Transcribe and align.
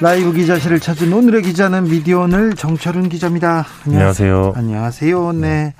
라이브 0.00 0.32
기자실을 0.32 0.78
찾은 0.78 1.10
오늘의 1.12 1.40
기자는 1.42 1.84
미디어오늘 1.84 2.54
정철은 2.54 3.08
기자입니다. 3.08 3.64
안녕하세요. 3.86 4.52
안녕하세요. 4.54 5.32
네. 5.32 5.74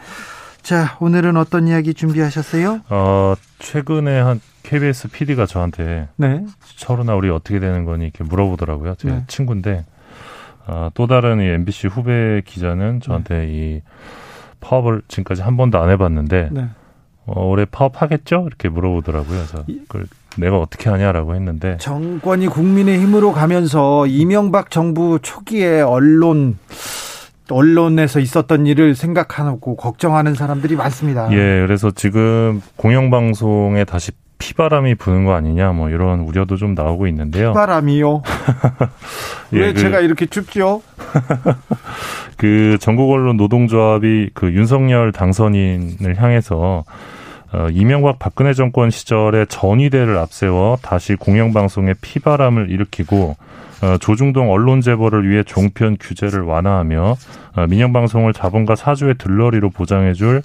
자, 0.63 0.97
오늘은 1.01 1.37
어떤 1.37 1.69
이야기 1.69 1.93
준비하셨어요? 1.93 2.81
어, 2.89 3.35
최근에 3.59 4.19
한 4.19 4.41
KBS 4.63 5.09
PD가 5.09 5.45
저한테 5.45 6.09
네. 6.17 6.47
철우나 6.77 7.15
우리 7.15 7.29
어떻게 7.29 7.61
되는 7.61 7.85
거니 7.85 8.05
이렇게 8.05 8.25
물어보더라고요. 8.25 8.95
제 8.97 9.09
네. 9.09 9.25
친구인데 9.29 9.85
어, 10.67 10.89
또 10.95 11.07
다른 11.07 11.41
이 11.41 11.45
MBC 11.45 11.89
후배 11.89 12.41
기자는 12.47 13.01
저한테 13.01 13.35
네. 13.41 13.47
이 13.49 13.83
파업을 14.61 15.03
지금까지 15.09 15.43
한 15.43 15.59
번도 15.59 15.79
안 15.79 15.91
해봤는데 15.91 16.49
네. 16.53 16.69
어, 17.27 17.45
올해 17.47 17.67
파업하겠죠? 17.67 18.45
이렇게 18.49 18.71
물어보더라고요. 18.71 19.29
그래서 19.29 19.65
그걸 19.67 20.07
내가 20.39 20.59
어떻게 20.59 20.91
하냐라고 20.91 21.35
했는데 21.35 21.77
정권이 21.79 22.49
국민의 22.49 23.01
힘으로 23.01 23.33
가면서 23.33 24.07
이명박 24.07 24.71
정부 24.71 25.19
초기에 25.21 25.81
언론 25.81 26.59
언론에서 27.51 28.19
있었던 28.21 28.67
일을 28.67 28.95
생각하고 28.95 29.77
걱정하는 29.77 30.35
사람들이 30.35 30.75
많습니다. 30.77 31.31
예, 31.33 31.65
그래서 31.65 31.91
지금 31.91 32.61
공영방송에 32.77 33.85
다시 33.85 34.11
피바람이 34.39 34.97
부는 34.97 35.25
거 35.25 35.33
아니냐, 35.35 35.73
뭐 35.73 35.89
이런 35.89 36.21
우려도 36.21 36.57
좀 36.57 36.75
나오고 36.75 37.07
있는데요. 37.07 37.53
피바람이요? 37.53 38.23
예, 39.55 39.59
왜 39.59 39.73
그, 39.73 39.81
제가 39.81 40.01
이렇게 40.01 40.27
춥죠? 40.27 40.83
그 42.37 42.77
전국 42.81 43.11
언론 43.11 43.37
노동조합이 43.37 44.31
그 44.35 44.53
윤석열 44.53 45.13
당선인을 45.13 46.21
향해서 46.21 46.85
어, 47.53 47.69
이명박 47.71 48.19
박근혜 48.19 48.53
정권 48.53 48.91
시절에 48.91 49.47
전위대를 49.47 50.17
앞세워 50.19 50.79
다시 50.83 51.15
공영방송에 51.15 51.95
피바람을 52.01 52.71
일으키고 52.71 53.37
어, 53.83 53.99
조중동 53.99 54.51
언론 54.51 54.81
재벌을 54.81 55.29
위해 55.29 55.43
종편 55.43 55.97
규제를 56.01 56.43
완화하며 56.43 57.17
어, 57.57 57.67
민영방송을 57.67 58.33
자본가 58.33 58.75
사주의 58.75 59.15
들러리로 59.17 59.71
보장해줄 59.71 60.43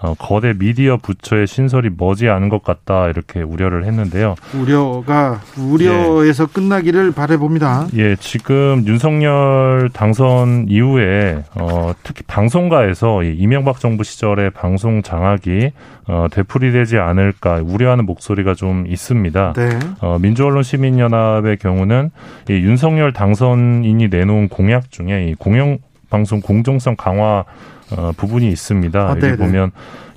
어, 0.00 0.14
거대 0.18 0.52
미디어 0.56 0.96
부처의 0.96 1.46
신설이 1.46 1.90
머지않은 1.96 2.48
것 2.48 2.62
같다 2.62 3.08
이렇게 3.08 3.42
우려를 3.42 3.84
했는데요. 3.84 4.36
우려가 4.54 5.40
우려에서 5.58 6.44
예. 6.44 6.52
끝나기를 6.52 7.12
바래봅니다. 7.12 7.88
예, 7.96 8.14
지금 8.16 8.84
윤석열 8.86 9.90
당선 9.92 10.66
이후에 10.68 11.42
어, 11.54 11.92
특히 12.04 12.22
방송가에서 12.26 13.24
이명박 13.24 13.80
정부 13.80 14.04
시절의 14.04 14.50
방송 14.50 15.02
장악이 15.02 15.72
어, 16.06 16.26
되풀이되지 16.30 16.98
않을까 16.98 17.60
우려하는 17.64 18.06
목소리가 18.06 18.54
좀 18.54 18.86
있습니다. 18.86 19.52
네. 19.54 19.78
어, 20.00 20.18
민주언론 20.20 20.62
시민연합의 20.62 21.58
경우는 21.58 22.10
이 22.48 22.52
윤석열 22.52 23.12
당선인이 23.12 24.08
내놓은 24.08 24.48
공약 24.48 24.90
중에 24.90 25.26
이 25.26 25.34
공영 25.34 25.78
방송 26.08 26.40
공정성 26.40 26.96
강화 26.96 27.44
어, 27.96 28.12
부분이 28.16 28.48
있습니다. 28.48 28.98
아, 29.00 29.10
여기 29.10 29.36
보면 29.36 29.70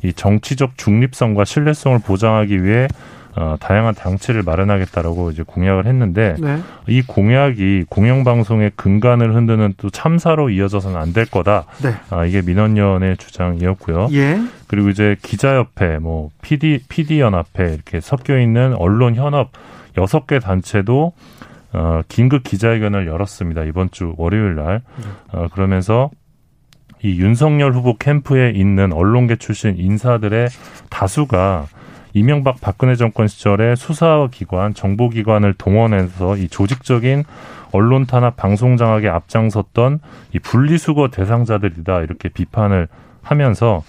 이 0.03 0.13
정치적 0.13 0.77
중립성과 0.77 1.45
신뢰성을 1.45 1.99
보장하기 1.99 2.63
위해 2.63 2.87
어, 3.33 3.55
다양한 3.61 3.95
장치를 3.95 4.43
마련하겠다라고 4.43 5.31
이제 5.31 5.43
공약을 5.43 5.85
했는데 5.85 6.35
네. 6.37 6.59
이 6.87 7.01
공약이 7.01 7.85
공영방송의 7.87 8.71
근간을 8.75 9.33
흔드는 9.35 9.75
또 9.77 9.89
참사로 9.89 10.49
이어져서는 10.49 10.97
안 10.99 11.13
될 11.13 11.25
거다. 11.27 11.63
네. 11.81 11.93
아, 12.09 12.25
이게 12.25 12.41
민원연의 12.41 13.15
주장이었고요. 13.17 14.09
예. 14.11 14.37
그리고 14.67 14.89
이제 14.89 15.15
기자협회, 15.21 15.99
뭐 15.99 16.29
PD 16.41 16.79
PD 16.89 17.21
연합회 17.21 17.73
이렇게 17.73 18.01
섞여 18.01 18.37
있는 18.37 18.73
언론 18.75 19.15
현업 19.15 19.51
여섯 19.97 20.27
개 20.27 20.39
단체도 20.39 21.13
어, 21.73 22.01
긴급 22.09 22.43
기자회견을 22.43 23.07
열었습니다. 23.07 23.63
이번 23.63 23.91
주 23.91 24.13
월요일 24.17 24.55
날. 24.55 24.81
네. 24.97 25.05
어, 25.31 25.47
그러면서 25.53 26.09
이 27.03 27.19
윤석열 27.19 27.73
후보 27.73 27.97
캠프에 27.97 28.51
있는 28.51 28.94
언론계 28.94 29.38
출신 29.38 29.78
인사들의 29.78 30.50
다수가 30.89 31.67
이명박 32.13 32.59
박근혜 32.59 32.95
정권 32.95 33.28
시절에 33.28 33.75
수사기관, 33.75 34.73
정보기관을 34.73 35.53
동원해서 35.53 36.38
이 36.38 36.47
조직적인 36.50 37.23
언론 37.72 38.06
탄압, 38.06 38.35
방송 38.35 38.75
장악에 38.75 39.07
앞장섰던 39.07 40.00
이 40.34 40.40
분리수거 40.40 41.09
대상자들이다 41.09 42.01
이렇게 42.01 42.29
비판을 42.29 42.88
하면서 43.22 43.84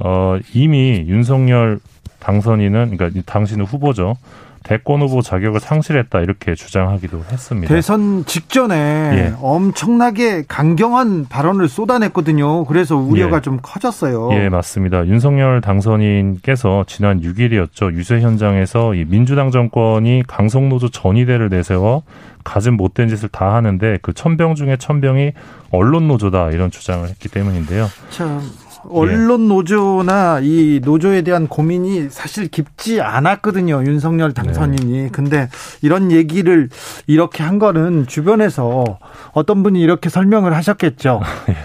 어 0.00 0.38
이미 0.52 1.04
윤석열 1.08 1.80
당선인은 2.20 2.96
그러니까 2.96 3.22
당신은 3.24 3.64
후보죠. 3.64 4.16
대권 4.64 5.02
후보 5.02 5.22
자격을 5.22 5.60
상실했다 5.60 6.20
이렇게 6.20 6.54
주장하기도 6.54 7.24
했습니다. 7.30 7.74
대선 7.74 8.24
직전에 8.24 8.74
예. 8.74 9.34
엄청나게 9.40 10.44
강경한 10.48 11.26
발언을 11.28 11.68
쏟아냈거든요. 11.68 12.64
그래서 12.64 12.96
우려가 12.96 13.38
예. 13.38 13.40
좀 13.40 13.58
커졌어요. 13.62 14.30
예, 14.32 14.48
맞습니다. 14.48 15.06
윤석열 15.06 15.60
당선인께서 15.60 16.84
지난 16.86 17.20
6일이었죠. 17.20 17.92
유세 17.94 18.20
현장에서 18.20 18.94
이 18.94 19.04
민주당 19.04 19.50
정권이 19.50 20.24
강성노조 20.26 20.90
전위대를 20.90 21.48
내세워 21.48 22.02
가진 22.44 22.74
못된 22.74 23.08
짓을 23.08 23.28
다 23.28 23.54
하는데 23.54 23.98
그 24.02 24.12
천병 24.12 24.54
중에 24.54 24.76
천병이 24.76 25.32
언론 25.70 26.08
노조다 26.08 26.50
이런 26.50 26.70
주장을 26.70 27.08
했기 27.08 27.28
때문인데요. 27.28 27.88
참 28.10 28.40
언론 28.88 29.48
노조나 29.48 30.40
이 30.42 30.80
노조에 30.84 31.22
대한 31.22 31.46
고민이 31.46 32.08
사실 32.10 32.48
깊지 32.48 33.00
않았거든요. 33.00 33.84
윤석열 33.86 34.32
당선인이. 34.32 35.02
네. 35.02 35.08
근데 35.12 35.48
이런 35.82 36.10
얘기를 36.12 36.68
이렇게 37.06 37.42
한 37.42 37.58
거는 37.58 38.06
주변에서 38.06 38.98
어떤 39.32 39.62
분이 39.62 39.80
이렇게 39.80 40.08
설명을 40.08 40.54
하셨겠죠. 40.54 41.20
예. 41.50 41.56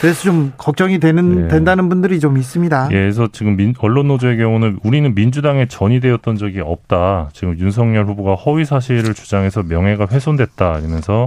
그래서 0.00 0.22
좀 0.22 0.52
걱정이 0.58 0.98
되는 0.98 1.42
네. 1.42 1.48
된다는 1.48 1.88
분들이 1.88 2.20
좀 2.20 2.36
있습니다. 2.36 2.88
예, 2.90 2.94
그래서 2.94 3.28
지금 3.32 3.56
민, 3.56 3.74
언론 3.78 4.08
노조의 4.08 4.36
경우는 4.36 4.80
우리는 4.82 5.14
민주당에 5.14 5.66
전이 5.66 6.00
되었던 6.00 6.36
적이 6.36 6.60
없다. 6.60 7.30
지금 7.32 7.58
윤석열 7.58 8.04
후보가 8.06 8.34
허위 8.34 8.66
사실을 8.66 9.14
주장해서 9.14 9.62
명예가 9.62 10.08
훼손됐다. 10.10 10.80
이러면서 10.80 11.26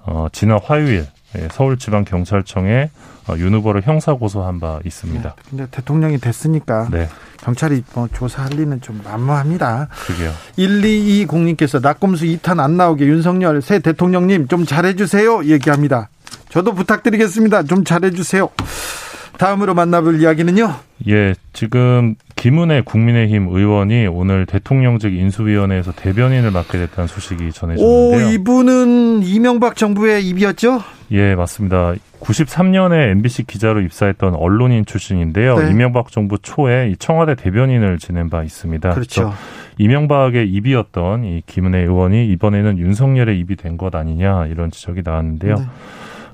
어, 0.00 0.26
지난 0.32 0.58
화요일 0.62 0.98
예, 0.98 1.04
서울지방경찰청에 1.50 2.90
어, 3.28 3.34
윤 3.36 3.54
후보를 3.54 3.82
형사 3.82 4.14
고소한 4.14 4.60
바 4.60 4.80
있습니다. 4.84 5.22
네, 5.22 5.42
근데 5.50 5.66
대통령이 5.70 6.18
됐으니까 6.18 6.88
네. 6.90 7.08
경찰이 7.38 7.84
뭐 7.94 8.08
조사할 8.12 8.52
리는 8.52 8.80
좀 8.80 9.00
만무합니다. 9.04 9.88
그게요. 10.06 10.32
1220님께서 10.56 11.80
낙검수 11.82 12.24
2탄 12.24 12.60
안 12.60 12.76
나오게 12.76 13.06
윤석열 13.06 13.60
새 13.60 13.78
대통령님 13.78 14.48
좀 14.48 14.64
잘해주세요 14.64 15.44
얘기합니다. 15.44 16.08
저도 16.48 16.72
부탁드리겠습니다. 16.74 17.64
좀 17.64 17.84
잘해주세요. 17.84 18.48
다음으로 19.36 19.74
만나볼 19.74 20.20
이야기는요. 20.20 20.74
예, 21.08 21.34
지금 21.52 22.16
김은혜 22.38 22.82
국민의힘 22.82 23.48
의원이 23.48 24.06
오늘 24.06 24.46
대통령직 24.46 25.12
인수위원회에서 25.12 25.90
대변인을 25.92 26.52
맡게 26.52 26.78
됐다는 26.78 27.08
소식이 27.08 27.50
전해졌는데요. 27.52 28.26
오, 28.28 28.30
이분은 28.30 29.24
이명박 29.24 29.74
정부의 29.74 30.24
입이었죠? 30.28 30.80
예, 31.10 31.34
맞습니다. 31.34 31.94
93년에 32.20 33.10
MBC 33.10 33.44
기자로 33.46 33.80
입사했던 33.80 34.34
언론인 34.34 34.84
출신인데요. 34.86 35.58
네. 35.58 35.70
이명박 35.70 36.12
정부 36.12 36.38
초에 36.38 36.94
청와대 37.00 37.34
대변인을 37.34 37.98
지낸 37.98 38.30
바 38.30 38.44
있습니다. 38.44 38.90
그렇죠. 38.90 39.32
이명박의 39.78 40.48
입이었던 40.48 41.24
이 41.24 41.42
김은혜 41.46 41.80
의원이 41.80 42.28
이번에는 42.28 42.78
윤석열의 42.78 43.38
입이 43.40 43.56
된 43.56 43.76
것 43.76 43.94
아니냐 43.94 44.46
이런 44.46 44.70
지적이 44.70 45.02
나왔는데요. 45.04 45.54
네. 45.56 45.62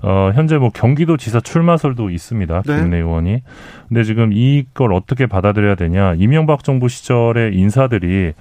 어, 0.06 0.32
현재 0.34 0.58
뭐 0.58 0.68
경기도지사 0.68 1.40
출마설도 1.40 2.10
있습니다. 2.10 2.62
네. 2.66 2.76
김은혜 2.76 2.98
의원이. 2.98 3.42
근데 3.88 4.04
지금 4.04 4.32
이걸 4.34 4.92
어떻게 4.92 5.26
받아들여야 5.26 5.76
되냐. 5.76 6.14
이명박 6.18 6.62
정부 6.62 6.88
시절의 6.88 7.54
인사들이 7.56 8.34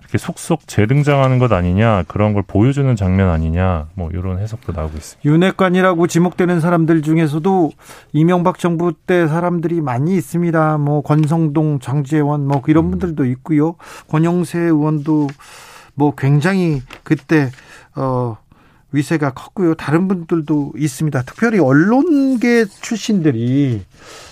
이렇게 0.00 0.18
속속 0.18 0.66
재등장하는 0.66 1.38
것 1.38 1.52
아니냐 1.52 2.04
그런 2.08 2.32
걸 2.32 2.42
보여주는 2.44 2.96
장면 2.96 3.28
아니냐 3.28 3.88
뭐 3.94 4.10
이런 4.12 4.38
해석도 4.38 4.72
나오고 4.72 4.96
있습니다. 4.96 5.30
윤핵관이라고 5.30 6.06
지목되는 6.06 6.58
사람들 6.60 7.02
중에서도 7.02 7.70
이명박 8.12 8.58
정부 8.58 8.92
때 8.92 9.28
사람들이 9.28 9.82
많이 9.82 10.16
있습니다. 10.16 10.78
뭐 10.78 11.02
권성동, 11.02 11.80
장재원 11.80 12.46
뭐 12.46 12.62
이런 12.66 12.86
음. 12.86 12.90
분들도 12.92 13.26
있고요. 13.26 13.74
권영세 14.08 14.58
의원도 14.58 15.28
뭐 15.94 16.14
굉장히 16.16 16.80
그때 17.04 17.50
어 17.94 18.38
위세가 18.92 19.30
컸고요. 19.30 19.74
다른 19.74 20.08
분들도 20.08 20.72
있습니다. 20.76 21.22
특별히 21.22 21.58
언론계 21.58 22.66
출신들이 22.66 23.84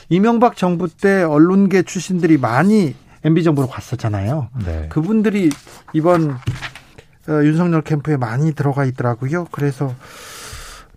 이명박 0.08 0.56
정부 0.56 0.88
때 0.88 1.22
언론계 1.22 1.82
출신들이 1.82 2.38
많이 2.38 2.94
MB 3.24 3.42
정부로 3.44 3.68
갔었잖아요. 3.68 4.48
네. 4.64 4.86
그분들이 4.88 5.50
이번 5.92 6.30
어, 6.30 7.44
윤석열 7.44 7.82
캠프에 7.82 8.16
많이 8.16 8.52
들어가 8.52 8.84
있더라고요. 8.84 9.46
그래서 9.50 9.94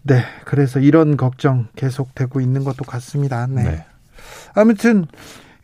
네, 0.04 0.24
그래서 0.46 0.80
이런 0.80 1.18
걱정 1.18 1.68
계속되고 1.76 2.42
있는 2.42 2.64
것도 2.64 2.86
같습니다. 2.86 3.46
네. 3.48 3.64
네. 3.64 3.86
아무튼 4.56 5.06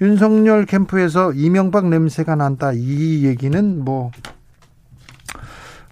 윤석열 0.01 0.65
캠프에서 0.65 1.33
이명박 1.33 1.89
냄새가 1.89 2.35
난다 2.35 2.71
이 2.73 3.25
얘기는 3.25 3.83
뭐뭐 3.83 4.11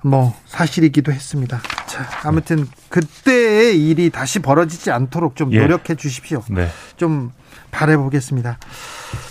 뭐 0.03 0.35
사실이기도 0.45 1.11
했습니다. 1.11 1.59
자, 1.95 2.05
아무튼 2.25 2.67
그때의 2.89 3.87
일이 3.87 4.09
다시 4.09 4.39
벌어지지 4.39 4.91
않도록 4.91 5.37
좀 5.37 5.53
예. 5.53 5.59
노력해 5.59 5.95
주십시오. 5.95 6.43
네. 6.49 6.67
좀 6.97 7.31
바래 7.71 7.95
보겠습니다. 7.95 8.57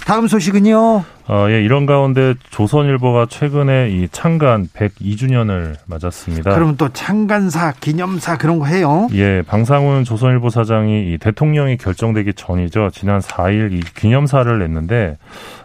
다음 0.07 0.27
소식은요. 0.27 1.05
어, 1.27 1.47
예, 1.49 1.63
이런 1.63 1.87
가운데 1.87 2.35
조선일보가 2.51 3.27
최근에 3.31 3.89
이 3.91 4.09
창간 4.13 4.69
102주년을 4.69 5.77
맞았습니다. 5.87 6.55
그러면 6.55 6.77
또 6.77 6.91
창간사, 6.91 7.73
기념사 7.81 8.37
그런 8.37 8.59
거 8.59 8.67
해요? 8.67 9.09
예, 9.15 9.43
방상훈 9.47 10.05
조선일보 10.05 10.51
사장이 10.51 11.13
이 11.13 11.19
대통령이 11.19 11.79
결정되기 11.79 12.35
전이죠. 12.35 12.91
지난 12.93 13.21
4일 13.21 13.73
이 13.73 13.81
기념사를 13.95 14.59
냈는데 14.59 15.17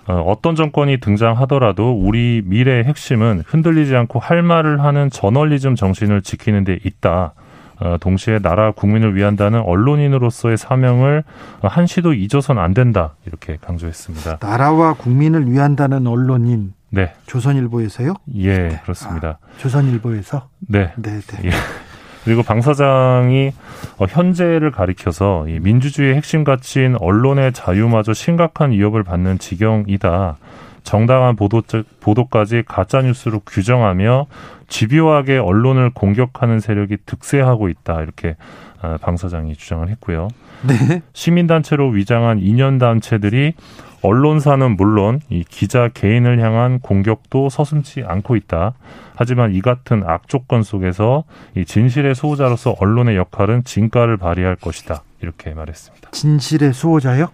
어, 0.07 0.24
어떤 0.25 0.56
정권이 0.56 1.01
등장하더라도 1.01 1.92
우리 1.92 2.42
미래의 2.45 2.86
핵심은 2.86 3.44
흔들리지 3.45 3.95
않고 3.95 4.19
할 4.19 4.42
말을 4.42 4.81
하는 4.81 5.10
저널리즘 5.10 5.75
정신을 5.75 6.22
지키는 6.22 6.63
데 6.63 6.80
있다. 6.86 7.33
어, 7.79 7.97
동시에 7.99 8.39
나라 8.39 8.71
국민을 8.71 9.15
위한다는 9.15 9.61
언론인으로서의 9.61 10.57
사명을 10.57 11.23
한시도 11.61 12.13
잊어선 12.13 12.57
안 12.57 12.73
된다 12.73 13.15
이렇게 13.25 13.57
강조했습니다. 13.61 14.37
나라와 14.39 14.93
국민을 14.93 15.49
위한다는 15.49 16.07
언론인. 16.07 16.73
네. 16.91 17.13
조선일보에서요? 17.27 18.15
예, 18.35 18.79
그렇습니다. 18.83 19.39
아, 19.41 19.57
조선일보에서? 19.57 20.49
네. 20.67 20.91
네, 20.97 21.19
네. 21.21 21.49
예. 21.49 21.51
그리고 22.25 22.43
방 22.43 22.61
사장이 22.61 23.53
어, 23.97 24.05
현재를 24.07 24.71
가리켜서 24.71 25.47
이 25.47 25.59
민주주의의 25.59 26.15
핵심 26.15 26.43
가치인 26.43 26.95
언론의 26.99 27.53
자유마저 27.53 28.13
심각한 28.13 28.71
위협을 28.71 29.03
받는 29.03 29.39
지경이다. 29.39 30.37
정당한 30.83 31.35
보도, 31.35 31.61
보도까지 31.99 32.63
가짜 32.67 33.01
뉴스로 33.01 33.39
규정하며 33.41 34.27
집요하게 34.67 35.37
언론을 35.37 35.91
공격하는 35.93 36.59
세력이 36.59 36.97
득세하고 37.05 37.69
있다 37.69 38.01
이렇게 38.01 38.35
아, 38.81 38.97
방 39.01 39.17
사장이 39.17 39.55
주장을 39.55 39.87
했고요. 39.89 40.29
네. 40.67 41.01
시민단체로 41.13 41.89
위장한 41.89 42.39
인연단체들이 42.39 43.53
언론사는 44.01 44.77
물론 44.77 45.19
이 45.29 45.43
기자 45.43 45.89
개인을 45.89 46.39
향한 46.39 46.79
공격도 46.79 47.49
서슴지 47.49 48.03
않고 48.05 48.35
있다. 48.37 48.73
하지만 49.15 49.53
이 49.53 49.61
같은 49.61 50.03
악조건 50.05 50.63
속에서 50.63 51.25
이 51.55 51.65
진실의 51.65 52.15
수호자로서 52.15 52.75
언론의 52.79 53.17
역할은 53.17 53.65
진가를 53.65 54.15
발휘할 54.15 54.55
것이다. 54.55 55.03
이렇게 55.21 55.53
말했습니다. 55.53 56.11
진실의 56.11 56.73
수호자요? 56.73 57.29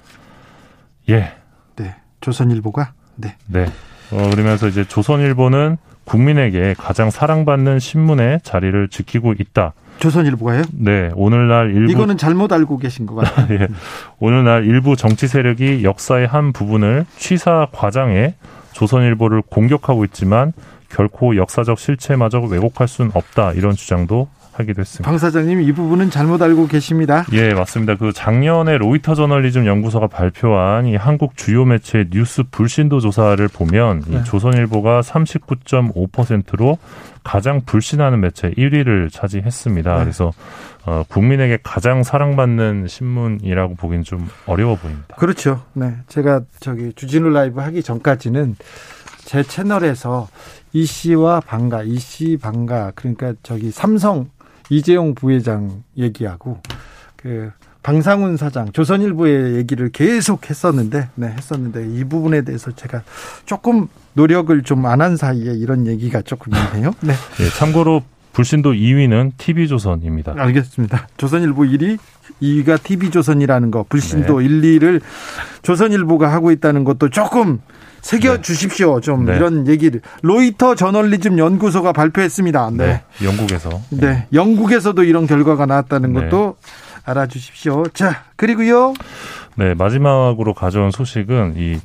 예. 1.10 1.34
네. 1.76 1.96
조선일보가 2.22 2.94
네. 3.16 3.36
네. 3.48 3.66
어, 4.12 4.30
그러면서 4.30 4.68
이제 4.68 4.86
조선일보는 4.86 5.78
국민에게 6.06 6.76
가장 6.78 7.10
사랑받는 7.10 7.80
신문의 7.80 8.40
자리를 8.44 8.88
지키고 8.90 9.34
있다. 9.40 9.74
조선일보가요? 10.00 10.64
네, 10.74 11.10
오늘날 11.16 11.72
일부 11.72 11.92
이거는 11.92 12.18
잘못 12.18 12.52
알고 12.52 12.78
계신 12.78 13.06
것 13.06 13.16
같아요. 13.16 13.48
예, 13.62 13.68
오늘날 14.20 14.66
일부 14.66 14.96
정치 14.96 15.28
세력이 15.28 15.84
역사의 15.84 16.28
한 16.28 16.52
부분을 16.52 17.06
취사 17.18 17.68
과장해 17.72 18.36
조선일보를 18.74 19.42
공격하고 19.50 20.04
있지만 20.06 20.54
결코 20.90 21.36
역사적 21.38 21.80
실체마저 21.80 22.40
왜곡할 22.40 22.88
수는 22.88 23.12
없다 23.14 23.54
이런 23.54 23.74
주장도 23.74 24.28
하기도 24.56 24.82
했습니다. 24.82 25.10
방 25.10 25.18
사장님 25.18 25.62
이 25.62 25.72
부분은 25.74 26.10
잘못 26.10 26.42
알고 26.42 26.68
계십니다. 26.68 27.26
예, 27.34 27.54
맞습니다. 27.54 27.96
그 27.96 28.14
작년에 28.14 28.78
로이터 28.78 29.16
저널리즘 29.16 29.66
연구소가 29.66 30.08
발표한 30.08 30.86
이 30.86 30.96
한국 30.96 31.36
주요 31.36 31.66
매체 31.66 32.06
뉴스 32.10 32.44
불신도 32.50 33.00
조사를 33.00 33.46
보면 33.50 34.04
네. 34.08 34.18
이 34.18 34.24
조선일보가 34.24 35.02
39.5%로 35.02 36.78
가장 37.24 37.62
불신하는 37.66 38.22
매체 38.22 38.52
1위를 38.52 39.12
차지했습니다. 39.12 39.96
네. 39.96 40.04
그래서 40.04 40.32
어, 40.86 41.04
국민에게 41.10 41.58
가장 41.64 42.04
사랑받는 42.04 42.88
신문이라고 42.88 43.76
보기는 43.76 44.04
좀 44.04 44.30
어려워 44.46 44.76
보입니다. 44.76 45.16
그렇죠. 45.16 45.64
네, 45.74 45.96
제가 46.08 46.42
저기 46.60 46.94
주진우 46.94 47.30
라이브 47.30 47.60
하기 47.60 47.82
전까지는 47.82 48.56
제 49.26 49.42
채널에서 49.42 50.28
이 50.72 50.86
씨와 50.86 51.40
방가, 51.40 51.84
이씨 51.84 52.38
방가, 52.38 52.92
그러니까 52.96 53.34
저기 53.42 53.72
삼성 53.72 54.30
이재용 54.70 55.14
부회장 55.16 55.84
얘기하고 55.98 56.60
그 57.16 57.52
방상훈 57.84 58.36
사장 58.38 58.72
조선일보의 58.72 59.56
얘기를 59.58 59.90
계속 59.90 60.50
했었는데 60.50 61.10
네 61.16 61.28
했었는데 61.28 61.88
이 61.96 62.04
부분에 62.04 62.42
대해서 62.42 62.72
제가 62.72 63.04
조금 63.46 63.88
노력을 64.14 64.60
좀 64.64 64.86
안 64.86 65.02
한 65.02 65.18
사이에 65.18 65.54
이런 65.54 65.86
얘기가 65.86 66.22
조금 66.24 66.54
있네요. 66.56 66.94
네. 67.02 67.14
네 67.14 67.50
참고로 67.60 68.02
불신도 68.36 68.74
2위는 68.74 69.32
TV조선입니다. 69.38 70.34
알겠습니다. 70.38 71.08
조선일보 71.16 71.64
1위, 71.64 71.98
2위가 72.42 72.84
TV조선이라는 72.84 73.72
거, 73.72 73.86
불신도 73.88 74.40
네. 74.40 74.46
1, 74.46 74.62
2를 74.62 75.02
조선일보가 75.62 76.32
하고 76.32 76.52
있다는 76.52 76.84
것도 76.84 77.10
조금 77.10 77.62
새겨 78.02 78.36
네. 78.36 78.42
주십시오. 78.42 79.00
좀 79.00 79.26
네. 79.26 79.38
이런 79.38 79.68
얘기를 79.68 80.02
로이터 80.22 80.76
저널리즘 80.76 81.40
연구소가 81.40 81.94
발표했습니다. 81.94 82.72
네. 82.72 82.86
네. 82.86 83.04
영국에서. 83.26 83.82
네. 83.90 84.28
영국에서도 84.34 85.02
이런 85.06 85.28
결과가 85.28 85.66
나왔다는 85.66 86.12
네. 86.12 86.22
것도 86.22 86.58
알아 87.06 87.28
주십시오. 87.28 87.86
자, 87.94 88.26
그리고요. 88.36 88.94
네, 89.56 89.74
마지막으로 89.76 90.54
가져온 90.54 90.92
소식은 90.92 91.54
이 91.56 91.80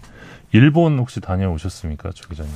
일본 0.50 0.98
혹시 0.98 1.20
다녀오셨습니까, 1.20 2.10
조 2.12 2.28
기자님? 2.28 2.52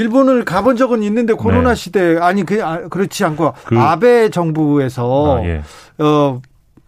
일본을 0.00 0.44
가본 0.44 0.76
적은 0.76 1.02
있는데 1.02 1.34
코로나 1.34 1.70
네. 1.70 1.74
시대 1.74 2.18
아니 2.18 2.44
그 2.44 2.64
아, 2.64 2.88
그렇지 2.88 3.24
않고 3.24 3.54
그, 3.64 3.78
아베 3.78 4.30
정부에서 4.30 5.38
아, 5.38 5.44
예. 5.44 5.62
어 5.98 6.40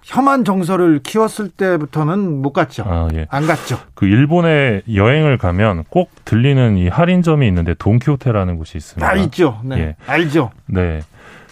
혐한 0.02 0.44
정서를 0.44 1.00
키웠을 1.02 1.48
때부터는 1.50 2.42
못 2.42 2.52
갔죠. 2.52 2.84
아, 2.86 3.08
예. 3.14 3.26
안 3.30 3.46
갔죠. 3.46 3.78
그 3.94 4.06
일본에 4.06 4.82
여행을 4.92 5.38
가면 5.38 5.84
꼭 5.90 6.10
들리는 6.24 6.76
이 6.76 6.88
할인점이 6.88 7.46
있는데 7.46 7.74
돈키호테라는 7.74 8.56
곳이 8.56 8.78
있습니다. 8.78 9.08
아, 9.08 9.14
있죠. 9.14 9.60
네. 9.64 9.78
예. 9.78 9.96
알죠. 10.06 10.50
네. 10.66 11.02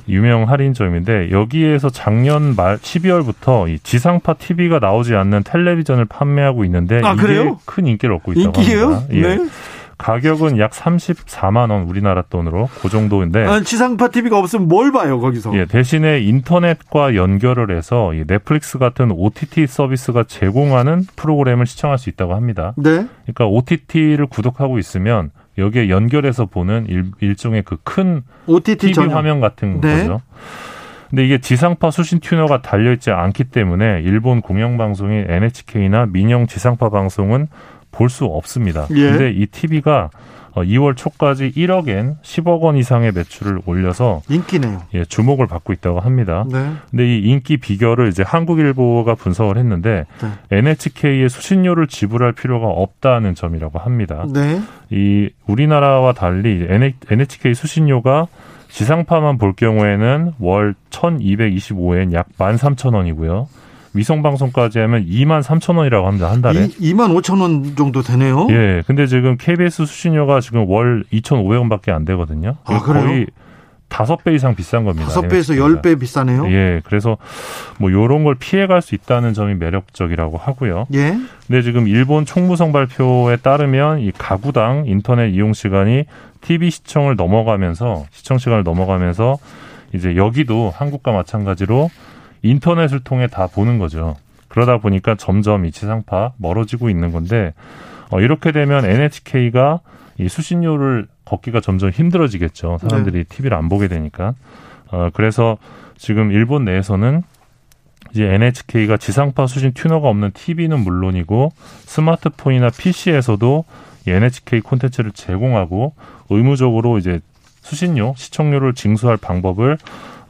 유명 0.09 0.49
할인점인데 0.49 1.31
여기에서 1.31 1.91
작년 1.91 2.57
말 2.57 2.79
12월부터 2.79 3.69
이 3.73 3.79
지상파 3.79 4.35
TV가 4.35 4.81
나오지 4.81 5.15
않는 5.15 5.45
텔레비전을 5.45 6.07
판매하고 6.07 6.65
있는데 6.65 7.01
아, 7.05 7.13
이게 7.13 7.23
그래요? 7.23 7.59
큰 7.65 7.87
인기를 7.87 8.17
얻고 8.17 8.33
있다고 8.33 8.61
인기예요? 8.61 8.87
합니다. 8.87 9.07
예. 9.13 9.37
네. 9.37 9.49
가격은 10.01 10.59
약 10.59 10.71
34만 10.71 11.71
원 11.71 11.83
우리나라 11.83 12.23
돈으로 12.23 12.71
그 12.81 12.89
정도인데 12.89 13.45
아, 13.45 13.61
지상파 13.61 14.09
TV가 14.09 14.39
없으면 14.39 14.67
뭘 14.67 14.93
봐요 14.93 15.21
거기서? 15.21 15.55
예, 15.59 15.67
대신에 15.67 16.21
인터넷과 16.21 17.15
연결을 17.15 17.77
해서 17.77 18.15
이 18.15 18.25
넷플릭스 18.27 18.79
같은 18.79 19.11
OTT 19.11 19.67
서비스가 19.67 20.25
제공하는 20.25 21.05
프로그램을 21.17 21.67
시청할 21.67 21.99
수 21.99 22.09
있다고 22.09 22.35
합니다. 22.35 22.73
네. 22.79 23.07
그러니까 23.27 23.47
OTT를 23.47 24.27
구독하고 24.27 24.79
있으면 24.79 25.31
여기에 25.59 25.91
연결해서 25.91 26.47
보는 26.47 26.87
일, 27.21 27.37
종의 27.37 27.63
그 27.65 27.77
큰 27.85 28.23
OTT 28.47 28.79
TV 28.79 28.95
전용. 28.95 29.17
화면 29.17 29.41
같은 29.41 29.81
네. 29.83 29.99
거죠. 29.99 30.23
근데 31.11 31.25
이게 31.27 31.39
지상파 31.39 31.91
수신 31.91 32.21
튜너가 32.21 32.63
달려있지 32.63 33.11
않기 33.11 33.45
때문에 33.45 34.01
일본 34.05 34.41
공영방송인 34.41 35.27
NHK나 35.29 36.07
민영 36.07 36.47
지상파 36.47 36.89
방송은 36.89 37.49
볼 37.91 38.09
수 38.09 38.25
없습니다. 38.25 38.87
예. 38.91 39.11
근데 39.11 39.31
이 39.31 39.47
TV가 39.47 40.11
2월 40.55 40.91
어, 40.91 40.95
초까지 40.95 41.53
1억엔 41.53 42.21
10억 42.23 42.61
원 42.61 42.77
이상의 42.77 43.13
매출을 43.13 43.61
올려서 43.67 44.23
인기네요. 44.29 44.83
예, 44.95 45.05
주목을 45.05 45.47
받고 45.47 45.73
있다고 45.73 46.01
합니다. 46.01 46.45
네. 46.51 46.73
근데 46.91 47.07
이 47.07 47.23
인기 47.31 47.57
비결을 47.57 48.09
이제 48.09 48.25
한국일보가 48.27 49.15
분석을 49.15 49.59
했는데 49.59 50.07
네. 50.21 50.57
NHK의 50.59 51.29
수신료를 51.29 51.87
지불할 51.87 52.33
필요가 52.33 52.67
없다는 52.67 53.35
점이라고 53.35 53.79
합니다. 53.79 54.27
네. 54.33 54.61
이 54.91 55.31
우리나라와 55.47 56.13
달리 56.13 56.67
NHK 57.09 57.55
수신료가 57.55 58.27
지상파만 58.71 59.39
볼 59.39 59.53
경우에는 59.53 60.33
월 60.39 60.75
1,225엔 60.91 62.13
약 62.13 62.29
13,000원이고요. 62.39 63.47
위성 63.93 64.23
방송까지 64.23 64.79
하면 64.79 65.05
2만 65.07 65.43
3천 65.43 65.77
원이라고 65.77 66.07
합니다 66.07 66.31
한 66.31 66.41
달에. 66.43 66.69
2, 66.79 66.95
만 66.95 67.11
5천 67.13 67.41
원 67.41 67.75
정도 67.77 68.03
되네요. 68.03 68.47
예. 68.51 68.83
근데 68.87 69.07
지금 69.07 69.37
KBS 69.37 69.85
수신료가 69.87 70.41
지금 70.41 70.69
월 70.69 71.05
2,500원밖에 71.13 71.91
안 71.91 72.05
되거든요. 72.05 72.57
아, 72.65 72.79
거의 72.81 73.27
다섯 73.89 74.23
배 74.23 74.33
이상 74.33 74.55
비싼 74.55 74.85
겁니다. 74.85 75.07
다섯 75.09 75.23
배에서 75.23 75.57
열 75.57 75.83
배 75.83 75.97
비싸네요. 75.97 76.47
예, 76.53 76.81
그래서 76.85 77.17
뭐 77.81 77.91
요런 77.91 78.23
걸 78.23 78.37
피해갈 78.37 78.83
수 78.83 78.95
있다는 78.95 79.35
점이 79.35 79.55
매력적이라고 79.57 80.37
하고요. 80.39 80.87
예. 80.95 81.17
근데 81.49 81.63
지금 81.63 81.89
일본 81.89 82.25
총무성 82.25 82.71
발표에 82.71 83.39
따르면 83.39 83.99
이 83.99 84.13
가구당 84.17 84.85
인터넷 84.87 85.31
이용 85.31 85.53
시간이 85.53 86.05
TV 86.43 86.71
시청을 86.71 87.17
넘어가면서 87.17 88.05
시청 88.13 88.39
시간을 88.39 88.63
넘어가면서 88.63 89.39
이제 89.93 90.15
여기도 90.15 90.73
한국과 90.73 91.11
마찬가지로 91.11 91.91
인터넷을 92.43 93.01
통해 93.01 93.27
다 93.27 93.47
보는 93.47 93.79
거죠. 93.79 94.17
그러다 94.49 94.79
보니까 94.79 95.15
점점 95.15 95.65
이 95.65 95.71
지상파 95.71 96.33
멀어지고 96.37 96.91
있는 96.91 97.13
건데 97.13 97.55
어, 98.11 98.21
이렇게 98.21 98.53
되면 98.53 98.85
NHK가 98.85 99.81
이 100.19 100.29
수신료를 100.29 101.07
걷기가 101.25 101.61
점점 101.61 101.91
힘들어지겠죠. 101.91 102.79
사람들이 102.81 103.19
네. 103.19 103.25
TV를 103.25 103.57
안 103.57 103.69
보게 103.69 103.89
되니까. 103.89 104.35
어, 104.91 105.11
그래서 105.13 105.57
지금 105.97 106.33
일본 106.33 106.65
내에서는 106.65 107.23
이제 108.13 108.25
NHK가 108.25 108.97
지상파 108.97 109.47
수신 109.47 109.73
튜너가 109.73 110.09
없는 110.09 110.33
TV는 110.33 110.81
물론이고 110.81 111.53
스마트폰이나 111.57 112.71
PC에서도 112.71 113.65
NHK 114.07 114.61
콘텐츠를 114.61 115.13
제공하고 115.13 115.95
의무적으로 116.29 116.99
이제 116.99 117.21
수신료, 117.63 118.15
시청료를 118.17 118.75
징수할 118.75 119.17
방법을 119.17 119.79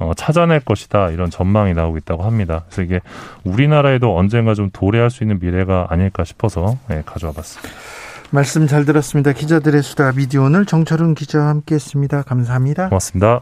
어, 0.00 0.12
찾아낼 0.14 0.61
것이다 0.61 1.11
이런 1.11 1.30
전망이 1.30 1.75
나오고 1.75 1.99
있다고 1.99 2.25
합니다. 2.25 2.64
그래서 2.66 2.83
이게 2.83 3.00
우리나라에도 3.45 4.16
언젠가 4.16 4.54
좀 4.54 4.71
도래할 4.73 5.11
수 5.11 5.23
있는 5.23 5.38
미래가 5.38 5.87
아닐까 5.90 6.25
싶어서 6.25 6.76
네, 6.88 7.02
가져와 7.07 7.33
봤습니다. 7.33 7.71
말씀 8.30 8.66
잘 8.66 8.85
들었습니다. 8.85 9.33
기자들의 9.33 9.83
수다 9.83 10.12
미디어 10.12 10.42
오늘 10.42 10.64
정철훈 10.64 11.14
기자와 11.14 11.49
함께했습니다. 11.49 12.23
감사합니다. 12.23 12.88
고맙습니다. 12.88 13.40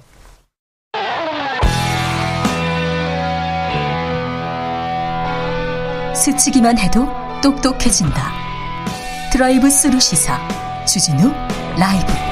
스치기만 6.15 6.79
해도 6.79 7.07
똑똑해진다. 7.43 8.33
드라이브 9.33 9.71
스루 9.71 10.00
시사 10.00 10.37
주진우 10.87 11.33
라이브. 11.79 12.27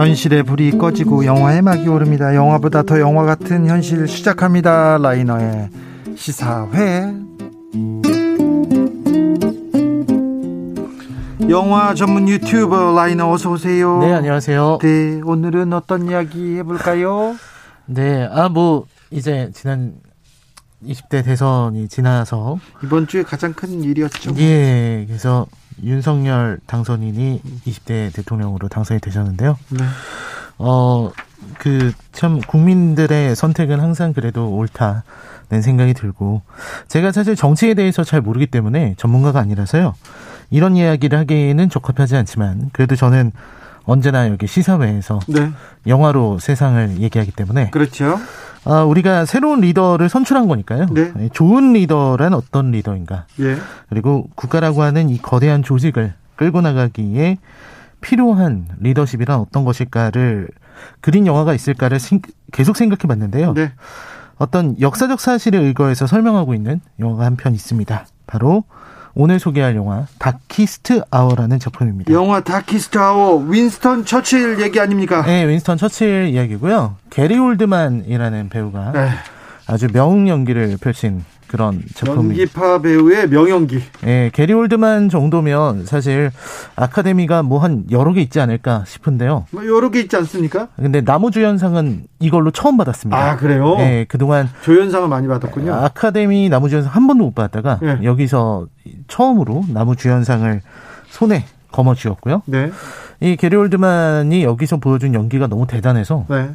현실의 0.00 0.44
불이 0.44 0.78
꺼지고 0.78 1.26
영화의 1.26 1.60
막이 1.60 1.86
오릅니다. 1.86 2.34
영화보다 2.34 2.82
더 2.84 2.98
영화 3.00 3.24
같은 3.24 3.66
현실 3.66 4.08
시작합니다. 4.08 4.96
라이너의 4.96 5.68
시사회. 6.16 7.14
영화 11.50 11.94
전문 11.94 12.28
유튜버 12.30 12.94
라이너 12.94 13.30
어서 13.30 13.50
오세요. 13.50 13.98
네, 13.98 14.14
안녕하세요. 14.14 14.78
네, 14.80 15.20
오늘은 15.22 15.74
어떤 15.74 16.08
이야기 16.08 16.56
해볼까요? 16.56 17.36
네, 17.84 18.26
아, 18.32 18.48
뭐, 18.48 18.86
이제 19.10 19.50
지난 19.52 19.96
20대 20.82 21.22
대선이 21.22 21.88
지나서. 21.88 22.58
이번 22.82 23.06
주에 23.06 23.22
가장 23.22 23.52
큰 23.52 23.82
일이었죠. 23.82 24.34
예, 24.38 25.04
그래서 25.06 25.46
윤석열 25.84 26.58
당선인이 26.66 27.42
20대 27.66 28.14
대통령으로 28.14 28.68
당선이 28.68 29.00
되셨는데요. 29.00 29.56
네. 29.70 29.84
어, 30.58 31.10
그, 31.58 31.92
참, 32.12 32.40
국민들의 32.40 33.34
선택은 33.34 33.80
항상 33.80 34.12
그래도 34.12 34.50
옳다는 34.50 35.62
생각이 35.62 35.94
들고, 35.94 36.42
제가 36.88 37.12
사실 37.12 37.34
정치에 37.34 37.74
대해서 37.74 38.04
잘 38.04 38.20
모르기 38.20 38.46
때문에 38.46 38.94
전문가가 38.98 39.40
아니라서요. 39.40 39.94
이런 40.50 40.76
이야기를 40.76 41.18
하기에는 41.20 41.70
적합하지 41.70 42.16
않지만, 42.16 42.70
그래도 42.72 42.94
저는 42.94 43.32
언제나 43.84 44.28
여기 44.28 44.46
시사회에서 44.46 45.20
네. 45.28 45.50
영화로 45.86 46.38
세상을 46.38 47.00
얘기하기 47.00 47.32
때문에. 47.32 47.70
그렇죠. 47.70 48.18
아, 48.64 48.82
우리가 48.84 49.24
새로운 49.24 49.60
리더를 49.60 50.08
선출한 50.08 50.46
거니까요. 50.48 50.86
네. 50.90 51.12
네. 51.14 51.28
좋은 51.32 51.72
리더란 51.72 52.34
어떤 52.34 52.70
리더인가. 52.70 53.26
예. 53.40 53.56
그리고 53.88 54.28
국가라고 54.34 54.82
하는 54.82 55.08
이 55.10 55.18
거대한 55.18 55.62
조직을 55.62 56.12
끌고 56.36 56.60
나가기에 56.60 57.38
필요한 58.00 58.66
리더십이란 58.80 59.38
어떤 59.40 59.64
것일까를 59.64 60.48
그린 61.00 61.26
영화가 61.26 61.54
있을까를 61.54 61.98
계속 62.52 62.76
생각해 62.76 63.00
봤는데요. 63.08 63.54
네. 63.54 63.72
어떤 64.36 64.78
역사적 64.80 65.20
사실에 65.20 65.58
의거해서 65.58 66.06
설명하고 66.06 66.54
있는 66.54 66.80
영화가 66.98 67.24
한 67.24 67.36
편 67.36 67.54
있습니다. 67.54 68.06
바로 68.26 68.64
오늘 69.14 69.38
소개할 69.38 69.74
영화 69.76 70.06
Darkest 70.18 71.02
Hour라는 71.10 71.58
작품입니다. 71.58 72.12
영화 72.12 72.40
Darkest 72.40 72.98
아워 72.98 73.36
윈스턴 73.38 74.04
처칠 74.04 74.60
얘기 74.60 74.80
아닙니까? 74.80 75.22
네, 75.22 75.46
윈스턴 75.46 75.78
처칠 75.78 76.28
이야기고요. 76.28 76.96
게리 77.10 77.38
올드만이라는 77.38 78.48
배우가 78.48 78.92
에이. 78.94 79.02
네. 79.02 79.10
아주 79.66 79.88
명 79.92 80.28
연기를 80.28 80.76
펼친 80.80 81.24
그런 81.50 81.82
작품입니다. 81.94 82.40
연기파 82.42 82.80
배우의 82.80 83.28
명연기. 83.28 83.82
예, 84.06 84.30
게리 84.32 84.52
올드만 84.52 85.08
정도면 85.08 85.84
사실 85.84 86.30
아카데미가 86.76 87.42
뭐 87.42 87.58
한 87.60 87.84
여러 87.90 88.12
개 88.12 88.20
있지 88.22 88.40
않을까 88.40 88.84
싶은데요. 88.86 89.44
뭐 89.50 89.66
여러 89.66 89.90
개 89.90 90.00
있지 90.00 90.16
않습니까? 90.16 90.68
근데 90.76 91.00
남우주연상은 91.02 92.04
이걸로 92.20 92.50
처음 92.52 92.76
받았습니다. 92.76 93.18
아, 93.32 93.36
그래요? 93.36 93.76
예, 93.80 94.06
그동안 94.08 94.48
조연상을 94.62 95.06
많이 95.08 95.26
받았군요. 95.28 95.74
아카데미 95.74 96.48
남우주연상 96.48 96.94
한 96.94 97.06
번도 97.06 97.24
못 97.24 97.34
받다가 97.34 97.80
예. 97.82 97.98
여기서 98.04 98.66
처음으로 99.08 99.64
나무주연상을 99.68 100.62
손에 101.08 101.44
거머쥐었고요. 101.72 102.42
네. 102.46 102.70
이 103.20 103.36
게리 103.36 103.56
올드만이 103.56 104.42
여기서 104.44 104.78
보여준 104.78 105.12
연기가 105.14 105.46
너무 105.48 105.66
대단해서 105.66 106.24
네. 106.30 106.50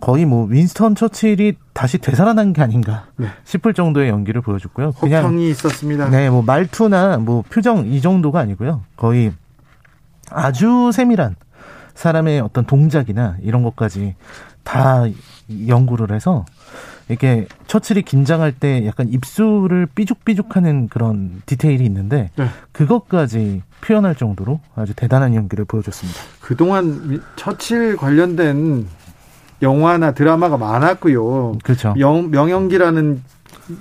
거의 0.00 0.24
뭐 0.24 0.46
윈스턴 0.46 0.94
처칠이 0.94 1.54
다시 1.72 1.98
되살아난 1.98 2.52
게 2.52 2.62
아닌가 2.62 3.06
네. 3.16 3.28
싶을 3.44 3.74
정도의 3.74 4.08
연기를 4.08 4.40
보여줬고요. 4.40 4.92
그냥 4.92 5.24
호평이 5.24 5.50
있었습니다. 5.50 6.08
네, 6.08 6.30
뭐 6.30 6.42
말투나 6.42 7.18
뭐 7.18 7.42
표정 7.48 7.86
이 7.86 8.00
정도가 8.00 8.38
아니고요. 8.40 8.82
거의 8.96 9.32
아주 10.30 10.90
세밀한 10.92 11.36
사람의 11.94 12.40
어떤 12.40 12.64
동작이나 12.64 13.36
이런 13.42 13.62
것까지 13.62 14.14
다 14.62 15.04
연구를 15.66 16.14
해서 16.14 16.44
이렇게 17.08 17.46
처칠이 17.66 18.02
긴장할 18.02 18.52
때 18.52 18.86
약간 18.86 19.08
입술을 19.08 19.86
삐죽삐죽하는 19.94 20.88
그런 20.88 21.42
디테일이 21.46 21.84
있는데 21.86 22.30
네. 22.36 22.46
그것까지 22.72 23.62
표현할 23.80 24.14
정도로 24.14 24.60
아주 24.76 24.92
대단한 24.94 25.34
연기를 25.34 25.64
보여줬습니다. 25.64 26.20
그동안 26.40 27.22
처칠 27.36 27.96
관련된 27.96 28.86
영화나 29.62 30.12
드라마가 30.12 30.56
많았고요. 30.56 31.58
그렇죠. 31.62 31.94
영, 31.98 32.30
명연기라는 32.30 33.22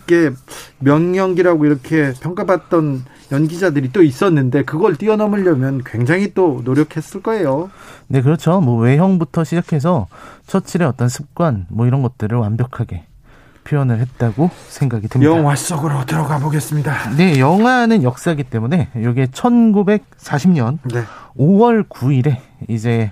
게 0.05 0.31
명연기라고 0.79 1.65
이렇게 1.65 2.13
평가받던 2.19 3.05
연기자들이 3.31 3.91
또 3.91 4.03
있었는데 4.03 4.63
그걸 4.63 4.95
뛰어넘으려면 4.95 5.81
굉장히 5.85 6.33
또 6.33 6.61
노력했을 6.63 7.21
거예요. 7.21 7.69
네, 8.07 8.21
그렇죠. 8.21 8.61
뭐 8.61 8.79
외형부터 8.81 9.43
시작해서 9.43 10.07
처칠의 10.47 10.87
어떤 10.87 11.09
습관 11.09 11.65
뭐 11.69 11.87
이런 11.87 12.01
것들을 12.01 12.37
완벽하게 12.37 13.05
표현을 13.65 13.99
했다고 13.99 14.49
생각이 14.69 15.09
듭니다. 15.09 15.35
영화 15.35 15.55
속으로 15.55 16.05
들어가 16.05 16.39
보겠습니다. 16.39 17.15
네, 17.17 17.37
영화는 17.37 18.03
역사기 18.03 18.43
때문에 18.43 18.89
이게 18.95 19.25
1940년 19.27 20.79
네. 20.85 21.03
5월 21.37 21.87
9일에 21.89 22.37
이제 22.69 23.11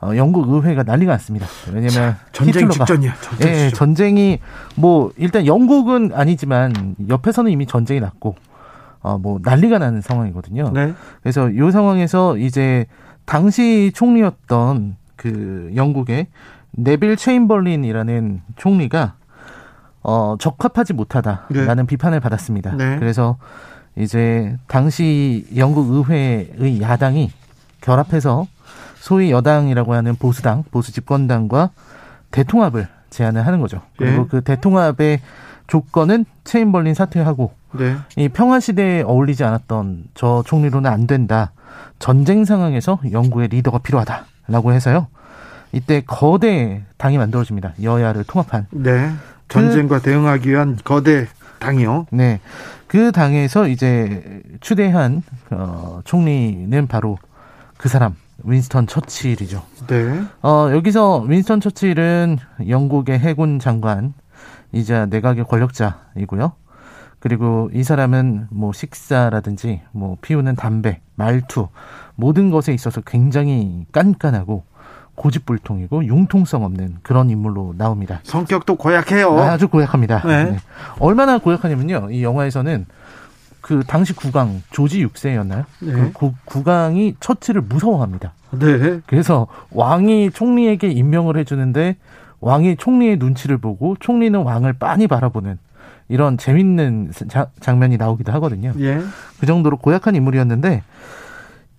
어, 0.00 0.12
영국 0.14 0.48
의회가 0.48 0.84
난리가 0.84 1.12
났습니다. 1.12 1.46
왜냐면 1.72 2.16
전쟁 2.32 2.70
직전이야. 2.70 3.14
전쟁 3.20 3.48
예, 3.48 3.70
전쟁이 3.70 4.38
뭐 4.76 5.10
일단 5.16 5.44
영국은 5.46 6.12
아니지만 6.14 6.94
옆에서는 7.08 7.50
이미 7.50 7.66
전쟁이 7.66 8.00
났고 8.00 8.36
어, 9.00 9.18
뭐 9.18 9.40
난리가 9.42 9.78
나는 9.78 10.00
상황이거든요. 10.00 10.70
네. 10.72 10.94
그래서 11.22 11.50
이 11.50 11.70
상황에서 11.72 12.36
이제 12.36 12.86
당시 13.24 13.90
총리였던 13.94 14.96
그 15.16 15.72
영국의 15.74 16.28
네빌 16.72 17.16
체임벌린이라는 17.16 18.42
총리가 18.56 19.14
어, 20.02 20.36
적합하지 20.38 20.92
못하다라는 20.92 21.76
네. 21.76 21.86
비판을 21.86 22.20
받았습니다. 22.20 22.76
네. 22.76 22.98
그래서 22.98 23.36
이제 23.96 24.56
당시 24.68 25.44
영국 25.56 25.90
의회의 25.90 26.80
야당이 26.80 27.32
결합해서 27.80 28.46
소위 29.00 29.30
여당이라고 29.30 29.94
하는 29.94 30.16
보수당, 30.16 30.64
보수 30.70 30.92
집권당과 30.92 31.70
대통합을 32.30 32.88
제안을 33.10 33.46
하는 33.46 33.60
거죠. 33.60 33.80
그리고 33.96 34.22
네. 34.22 34.28
그 34.30 34.40
대통합의 34.42 35.20
조건은 35.66 36.24
체임벌린 36.44 36.94
사퇴하고 36.94 37.52
네. 37.72 37.96
이 38.16 38.28
평화 38.28 38.60
시대에 38.60 39.02
어울리지 39.02 39.44
않았던 39.44 40.04
저 40.14 40.42
총리로는 40.46 40.90
안 40.90 41.06
된다. 41.06 41.52
전쟁 41.98 42.44
상황에서 42.44 42.98
영국의 43.10 43.48
리더가 43.48 43.78
필요하다라고 43.78 44.72
해서요. 44.72 45.08
이때 45.72 46.02
거대 46.06 46.82
당이 46.96 47.18
만들어집니다. 47.18 47.74
여야를 47.82 48.24
통합한. 48.24 48.66
네. 48.70 49.10
전쟁과 49.48 49.98
그, 49.98 50.04
대응하기 50.04 50.50
위한 50.50 50.78
거대 50.82 51.26
당이요. 51.58 52.06
네. 52.10 52.40
그 52.86 53.12
당에서 53.12 53.68
이제 53.68 54.42
추대한 54.60 55.22
어, 55.50 56.00
총리는 56.04 56.86
바로 56.86 57.18
그 57.76 57.88
사람 57.88 58.14
윈스턴 58.44 58.86
처칠이죠. 58.86 59.62
네. 59.88 60.22
어, 60.42 60.68
여기서 60.72 61.20
윈스턴 61.22 61.60
처칠은 61.60 62.38
영국의 62.68 63.18
해군 63.18 63.58
장관 63.58 64.14
이자 64.72 65.06
내각의 65.06 65.44
권력자이고요. 65.44 66.52
그리고 67.20 67.68
이 67.72 67.82
사람은 67.82 68.46
뭐 68.50 68.72
식사라든지 68.72 69.82
뭐 69.90 70.16
피우는 70.20 70.54
담배, 70.54 71.00
말투 71.16 71.68
모든 72.14 72.50
것에 72.50 72.72
있어서 72.72 73.00
굉장히 73.00 73.86
깐깐하고 73.92 74.64
고집불통이고 75.16 76.04
융통성 76.04 76.64
없는 76.64 76.98
그런 77.02 77.28
인물로 77.28 77.74
나옵니다. 77.76 78.20
성격도 78.22 78.76
고약해요. 78.76 79.36
아주 79.36 79.66
고약합니다. 79.66 80.22
네. 80.24 80.44
네. 80.44 80.58
얼마나 81.00 81.38
고약하냐면요. 81.38 82.10
이 82.12 82.22
영화에서는 82.22 82.86
그 83.68 83.82
당시 83.86 84.14
국왕 84.14 84.62
조지 84.70 85.04
6세였나요? 85.04 85.66
네. 85.80 86.10
그 86.18 86.32
국왕이 86.46 87.16
처치를 87.20 87.60
무서워합니다. 87.60 88.32
네. 88.52 89.00
그래서 89.04 89.46
왕이 89.72 90.30
총리에게 90.30 90.88
임명을 90.88 91.36
해주는데 91.36 91.98
왕이 92.40 92.76
총리의 92.76 93.18
눈치를 93.18 93.58
보고 93.58 93.94
총리는 94.00 94.40
왕을 94.40 94.72
빤히 94.72 95.06
바라보는 95.06 95.58
이런 96.08 96.38
재밌는 96.38 97.10
자, 97.28 97.48
장면이 97.60 97.98
나오기도 97.98 98.32
하거든요. 98.32 98.72
예. 98.78 99.00
그 99.38 99.44
정도로 99.44 99.76
고약한 99.76 100.14
인물이었는데 100.14 100.82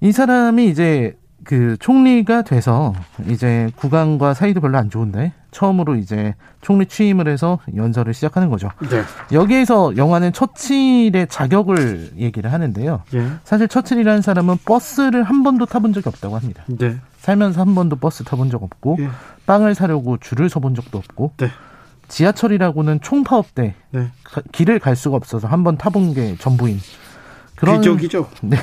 이 0.02 0.12
사람이 0.12 0.68
이제 0.70 1.18
그 1.44 1.76
총리가 1.80 2.44
돼서 2.44 2.94
이제 3.28 3.72
국왕과 3.78 4.36
사이도 4.36 4.62
별로 4.62 4.78
안 4.78 4.92
좋은데 4.92 5.34
처음으로 5.52 5.96
이제 5.96 6.36
총리 6.62 6.86
취임을 6.86 7.28
해서 7.28 7.60
연설을 7.76 8.14
시작하는 8.14 8.50
거죠. 8.50 8.70
네. 8.90 9.02
여기에서 9.32 9.96
영화는 9.98 10.34
처칠의 10.34 11.28
자격을 11.30 12.14
얘기를 12.18 12.52
하는데요. 12.54 13.02
예. 13.14 13.28
사실 13.44 13.68
처칠이라는 13.68 14.22
사람은 14.22 14.58
버스를 14.66 15.24
한 15.24 15.44
번도 15.44 15.66
타본 15.66 15.94
적이 15.94 16.10
없다고 16.10 16.36
합니다. 16.36 16.64
네. 16.68 16.98
살면서 17.20 17.62
한 17.62 17.76
번도 17.76 17.96
버스 17.98 18.24
타본 18.24 18.50
적 18.50 18.62
없고 18.64 18.98
예. 19.00 19.10
빵을 19.46 19.76
사려고 19.76 20.18
줄을 20.18 20.50
서본 20.50 20.76
적도 20.76 20.98
없고 21.00 21.34
네. 21.38 21.50
지하철이라고는 22.08 23.02
총파업 23.02 23.54
때 23.56 23.76
네. 23.92 24.08
길을 24.52 24.80
갈 24.80 24.96
수가 24.96 25.16
없어서 25.16 25.48
한 25.48 25.64
번 25.64 25.78
타본 25.78 26.14
게 26.14 26.36
전부인 26.38 26.80
그런 27.56 27.78
귀족이죠. 27.82 28.30
네. 28.42 28.58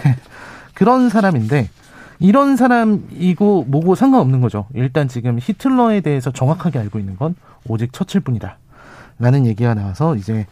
그런 0.75 1.09
사람인데 1.09 1.69
이런 2.19 2.57
사람이고 2.57 3.67
뭐고 3.69 3.95
상관없는 3.95 4.41
거죠. 4.41 4.67
일단 4.75 5.09
지금 5.09 5.39
히틀러에 5.41 6.01
대해서 6.01 6.31
정확하게 6.31 6.79
알고 6.79 6.99
있는 6.99 7.17
건 7.17 7.35
오직 7.67 7.93
처칠뿐이다. 7.93 8.59
라는 9.19 9.47
얘기가 9.47 9.75
나와서 9.75 10.15
이제 10.17 10.47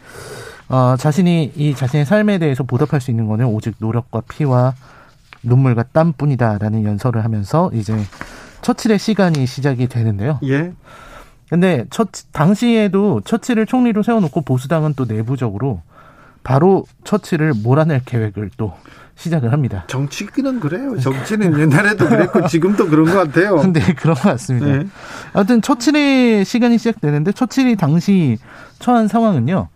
어, 0.68 0.96
자신이 0.98 1.52
이 1.56 1.74
자신의 1.74 2.06
삶에 2.06 2.38
대해서 2.38 2.64
보답할 2.64 3.00
수 3.00 3.10
있는 3.10 3.26
거는 3.26 3.46
오직 3.46 3.74
노력과 3.78 4.22
피와 4.28 4.74
눈물과 5.42 5.84
땀뿐이다라는 5.92 6.84
연설을 6.84 7.22
하면서 7.22 7.70
이제 7.74 7.94
처칠의 8.62 8.98
시간이 8.98 9.46
시작이 9.46 9.88
되는데요. 9.88 10.38
예. 10.44 10.72
근데 11.50 11.84
첫 11.90 12.08
당시에도 12.32 13.20
처칠을 13.20 13.66
총리로 13.66 14.02
세워놓고 14.02 14.40
보수당은 14.40 14.94
또 14.94 15.04
내부적으로 15.04 15.82
바로 16.42 16.84
처칠을 17.04 17.52
몰아낼 17.62 18.00
계획을 18.04 18.50
또 18.56 18.72
시작을 19.16 19.52
합니다. 19.52 19.84
정치는 19.86 20.60
그래요. 20.60 20.98
정치는 20.98 21.58
옛날에도 21.60 22.08
그랬고 22.08 22.46
지금도 22.46 22.88
그런 22.88 23.06
것 23.06 23.14
같아요. 23.14 23.56
근데 23.56 23.80
그런 23.94 24.14
것 24.14 24.22
같습니다. 24.22 24.66
네. 24.66 24.86
아무튼 25.32 25.62
처칠의 25.62 26.44
시간이 26.44 26.78
시작되는데 26.78 27.32
처칠이 27.32 27.76
당시 27.76 28.38
처한 28.78 29.08
상황은요. 29.08 29.68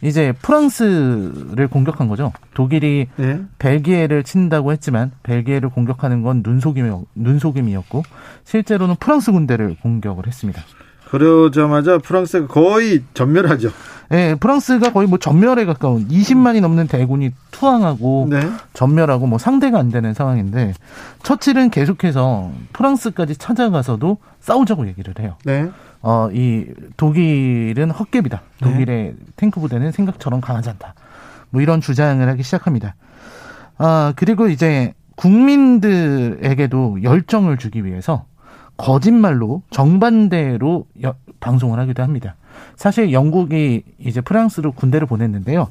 이제 0.00 0.32
프랑스를 0.42 1.68
공격한 1.68 2.08
거죠. 2.08 2.32
독일이 2.54 3.08
네. 3.16 3.40
벨기에를 3.58 4.22
친다고 4.22 4.72
했지만 4.72 5.10
벨기에를 5.22 5.70
공격하는 5.70 6.22
건 6.22 6.42
눈속임이, 6.44 6.90
눈속임이었고 7.14 8.02
실제로는 8.44 8.96
프랑스 9.00 9.32
군대를 9.32 9.76
공격을 9.82 10.26
했습니다. 10.26 10.62
그러자마자 11.12 11.98
프랑스가 11.98 12.46
거의 12.46 13.04
전멸하죠. 13.12 13.68
예, 14.12 14.34
프랑스가 14.40 14.94
거의 14.94 15.06
뭐 15.06 15.18
전멸에 15.18 15.66
가까운 15.66 16.08
20만이 16.08 16.62
넘는 16.62 16.86
대군이 16.86 17.32
투항하고 17.50 18.28
네. 18.30 18.40
전멸하고 18.72 19.26
뭐 19.26 19.38
상대가 19.38 19.78
안 19.78 19.90
되는 19.90 20.14
상황인데 20.14 20.72
처칠은 21.22 21.68
계속해서 21.68 22.50
프랑스까지 22.72 23.36
찾아가서도 23.36 24.16
싸우자고 24.40 24.86
얘기를 24.88 25.12
해요. 25.20 25.36
네. 25.44 25.70
어, 26.00 26.30
이 26.32 26.64
독일은 26.96 27.90
헛개비다. 27.90 28.40
네. 28.62 28.70
독일의 28.70 29.04
네. 29.04 29.14
탱크 29.36 29.60
부대는 29.60 29.92
생각처럼 29.92 30.40
강하지 30.40 30.70
않다. 30.70 30.94
뭐 31.50 31.60
이런 31.60 31.82
주장을 31.82 32.26
하기 32.26 32.42
시작합니다. 32.42 32.94
아, 33.76 34.14
그리고 34.16 34.48
이제 34.48 34.94
국민들에게도 35.16 37.02
열정을 37.02 37.58
주기 37.58 37.84
위해서 37.84 38.24
거짓말로 38.82 39.62
정반대로 39.70 40.86
여, 41.04 41.14
방송을 41.38 41.78
하기도 41.78 42.02
합니다. 42.02 42.34
사실 42.74 43.12
영국이 43.12 43.84
이제 43.98 44.20
프랑스로 44.20 44.72
군대를 44.72 45.06
보냈는데요. 45.06 45.68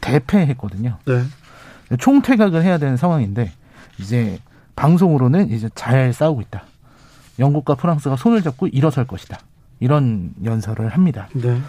대패했거든요. 0.00 0.98
네. 1.04 1.96
총퇴각을 1.98 2.62
해야 2.62 2.78
되는 2.78 2.96
상황인데 2.96 3.50
이제 3.98 4.38
방송으로는 4.76 5.50
이제 5.50 5.68
잘 5.74 6.12
싸우고 6.12 6.42
있다. 6.42 6.64
영국과 7.40 7.74
프랑스가 7.74 8.14
손을 8.14 8.42
잡고 8.42 8.68
일어설 8.68 9.04
것이다. 9.04 9.36
이런 9.80 10.32
연설을 10.44 10.90
합니다. 10.90 11.28
네. 11.34 11.60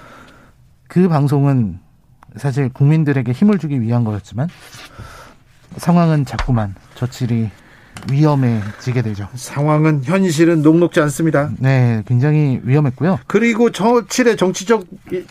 그 0.88 1.10
방송은 1.10 1.80
사실 2.36 2.69
국민들에게 2.69 3.32
힘을 3.32 3.58
주기 3.58 3.82
위한 3.82 4.04
거였지만 4.04 4.50
상황은 5.78 6.26
자꾸만 6.26 6.76
저칠이 6.93 7.50
위험해지게 8.12 9.02
되죠. 9.02 9.28
상황은 9.34 10.04
현실은 10.04 10.62
녹록지 10.62 11.00
않습니다. 11.02 11.50
네, 11.60 12.04
굉장히 12.06 12.62
위험했고요. 12.63 13.20
그리고 13.28 13.72
저칠의 13.72 14.38
정치적 14.38 14.86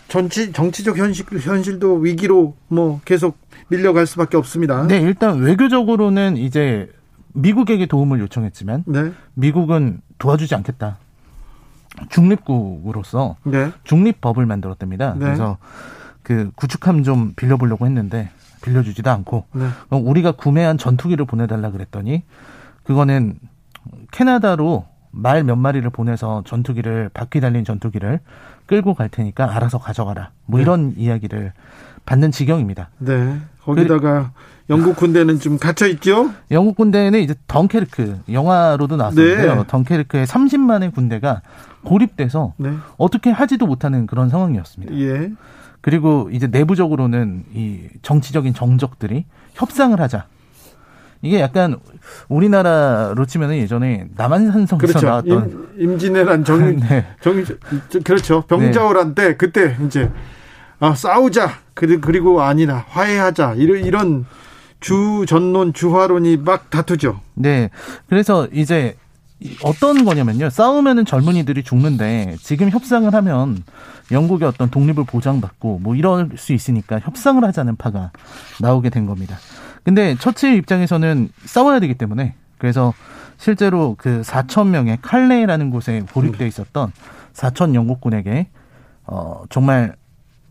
정치 0.07 0.51
정치적 0.51 0.97
현실 0.97 1.25
현실도 1.39 1.95
위기로 1.95 2.55
뭐 2.67 3.01
계속 3.05 3.37
밀려갈 3.67 4.05
수밖에 4.05 4.37
없습니다. 4.37 4.85
네, 4.87 4.99
일단 4.99 5.39
외교적으로는 5.39 6.37
이제 6.37 6.89
미국에게 7.33 7.85
도움을 7.85 8.19
요청했지만 8.19 8.83
네. 8.87 9.11
미국은 9.33 10.01
도와주지 10.17 10.55
않겠다. 10.55 10.97
중립국으로서 12.09 13.37
네. 13.43 13.71
중립법을 13.83 14.45
만들었답니다. 14.45 15.13
네. 15.13 15.19
그래서 15.19 15.57
그 16.23 16.51
구축함 16.55 17.03
좀 17.03 17.33
빌려보려고 17.35 17.85
했는데 17.85 18.29
빌려주지도 18.61 19.09
않고 19.11 19.45
네. 19.53 19.67
우리가 19.89 20.31
구매한 20.33 20.77
전투기를 20.77 21.25
보내달라 21.25 21.71
그랬더니 21.71 22.23
그거는 22.85 23.37
캐나다로 24.11 24.85
말 25.11 25.43
몇 25.43 25.55
마리를 25.55 25.89
보내서 25.89 26.43
전투기를 26.45 27.09
바퀴 27.13 27.39
달린 27.39 27.63
전투기를 27.63 28.19
끌고 28.65 28.93
갈 28.93 29.09
테니까 29.09 29.55
알아서 29.55 29.79
가져가라. 29.79 30.31
뭐 30.45 30.59
네. 30.59 30.63
이런 30.63 30.93
이야기를 30.97 31.53
받는 32.05 32.31
지경입니다. 32.31 32.89
네. 32.99 33.37
거기다가 33.61 34.31
그, 34.33 34.73
영국 34.73 34.95
군대는 34.95 35.39
좀 35.39 35.57
갇혀 35.57 35.87
있죠? 35.87 36.31
영국 36.51 36.75
군대는 36.75 37.21
이제 37.21 37.33
덩케르크 37.47 38.19
영화로도 38.31 38.97
나왔는데요. 38.97 39.55
네. 39.55 39.63
덩케르크의 39.67 40.25
30만의 40.27 40.93
군대가 40.93 41.41
고립돼서 41.83 42.53
네. 42.57 42.73
어떻게 42.97 43.29
하지도 43.31 43.67
못하는 43.67 44.07
그런 44.07 44.29
상황이었습니다. 44.29 44.95
예. 44.95 45.31
그리고 45.81 46.29
이제 46.31 46.47
내부적으로는 46.47 47.45
이 47.53 47.81
정치적인 48.01 48.53
정적들이 48.53 49.25
협상을 49.53 49.99
하자. 49.99 50.25
이게 51.25 51.39
약간 51.39 51.77
우리나라로 52.29 53.25
치면은 53.25 53.57
예전에 53.57 54.05
남한산성에서 54.15 54.77
그렇죠. 54.87 55.05
나왔던 55.07 55.69
임, 55.79 55.97
진왜란 55.97 56.43
정, 56.43 56.77
네. 56.79 57.05
정, 57.21 57.43
그렇죠. 58.03 58.41
병자호란 58.43 59.15
때 59.15 59.35
그때 59.35 59.75
이제 59.85 60.11
아 60.79 60.93
싸우자 60.93 61.49
그리고 61.73 62.41
아니나 62.41 62.85
화해하자 62.89 63.55
이런 63.55 63.83
이런 63.83 64.25
주 64.79 65.25
전론 65.27 65.73
주화론이 65.73 66.37
막 66.37 66.69
다투죠. 66.69 67.19
네. 67.33 67.69
그래서 68.07 68.47
이제 68.53 68.95
어떤 69.63 70.05
거냐면요. 70.05 70.49
싸우면은 70.49 71.05
젊은이들이 71.05 71.63
죽는데 71.63 72.37
지금 72.39 72.69
협상을 72.69 73.11
하면 73.13 73.63
영국의 74.11 74.47
어떤 74.47 74.69
독립을 74.69 75.05
보장받고 75.05 75.79
뭐 75.81 75.95
이럴 75.95 76.29
수 76.37 76.53
있으니까 76.53 76.99
협상을 76.99 77.43
하자는 77.43 77.75
파가 77.75 78.11
나오게 78.61 78.91
된 78.91 79.05
겁니다. 79.05 79.37
근데 79.85 80.15
처칠 80.15 80.55
입장에서는 80.55 81.29
싸워야 81.45 81.79
되기 81.79 81.93
때문에 81.93 82.33
그래서 82.57 82.93
실제로 83.37 83.95
그 83.97 84.21
4천 84.23 84.67
명의 84.67 84.97
칼레라는 85.01 85.69
곳에 85.69 86.03
고립돼 86.11 86.47
있었던 86.47 86.91
4천 87.33 87.75
영국군에게 87.75 88.49
어 89.05 89.43
정말 89.49 89.95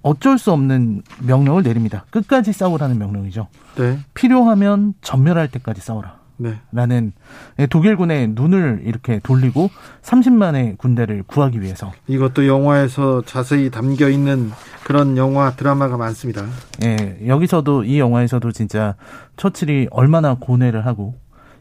어쩔 0.02 0.38
수 0.38 0.52
없는 0.52 1.02
명령을 1.26 1.62
내립니다. 1.62 2.04
끝까지 2.10 2.52
싸우라는 2.52 2.98
명령이죠. 2.98 3.48
네. 3.76 3.98
필요하면 4.14 4.94
전멸할 5.00 5.48
때까지 5.48 5.80
싸워라. 5.80 6.18
라는 6.72 7.12
네. 7.56 7.66
독일군의 7.66 8.28
눈을 8.28 8.82
이렇게 8.84 9.20
돌리고 9.22 9.70
30만의 10.02 10.78
군대를 10.78 11.22
구하기 11.26 11.60
위해서 11.60 11.92
이것도 12.08 12.46
영화에서 12.46 13.22
자세히 13.22 13.70
담겨 13.70 14.08
있는 14.08 14.50
그런 14.84 15.16
영화 15.16 15.52
드라마가 15.52 15.96
많습니다. 15.96 16.44
예, 16.82 17.18
여기서도 17.26 17.84
이 17.84 17.98
영화에서도 18.00 18.50
진짜 18.52 18.96
처칠이 19.36 19.88
얼마나 19.90 20.34
고뇌를 20.34 20.86
하고 20.86 21.14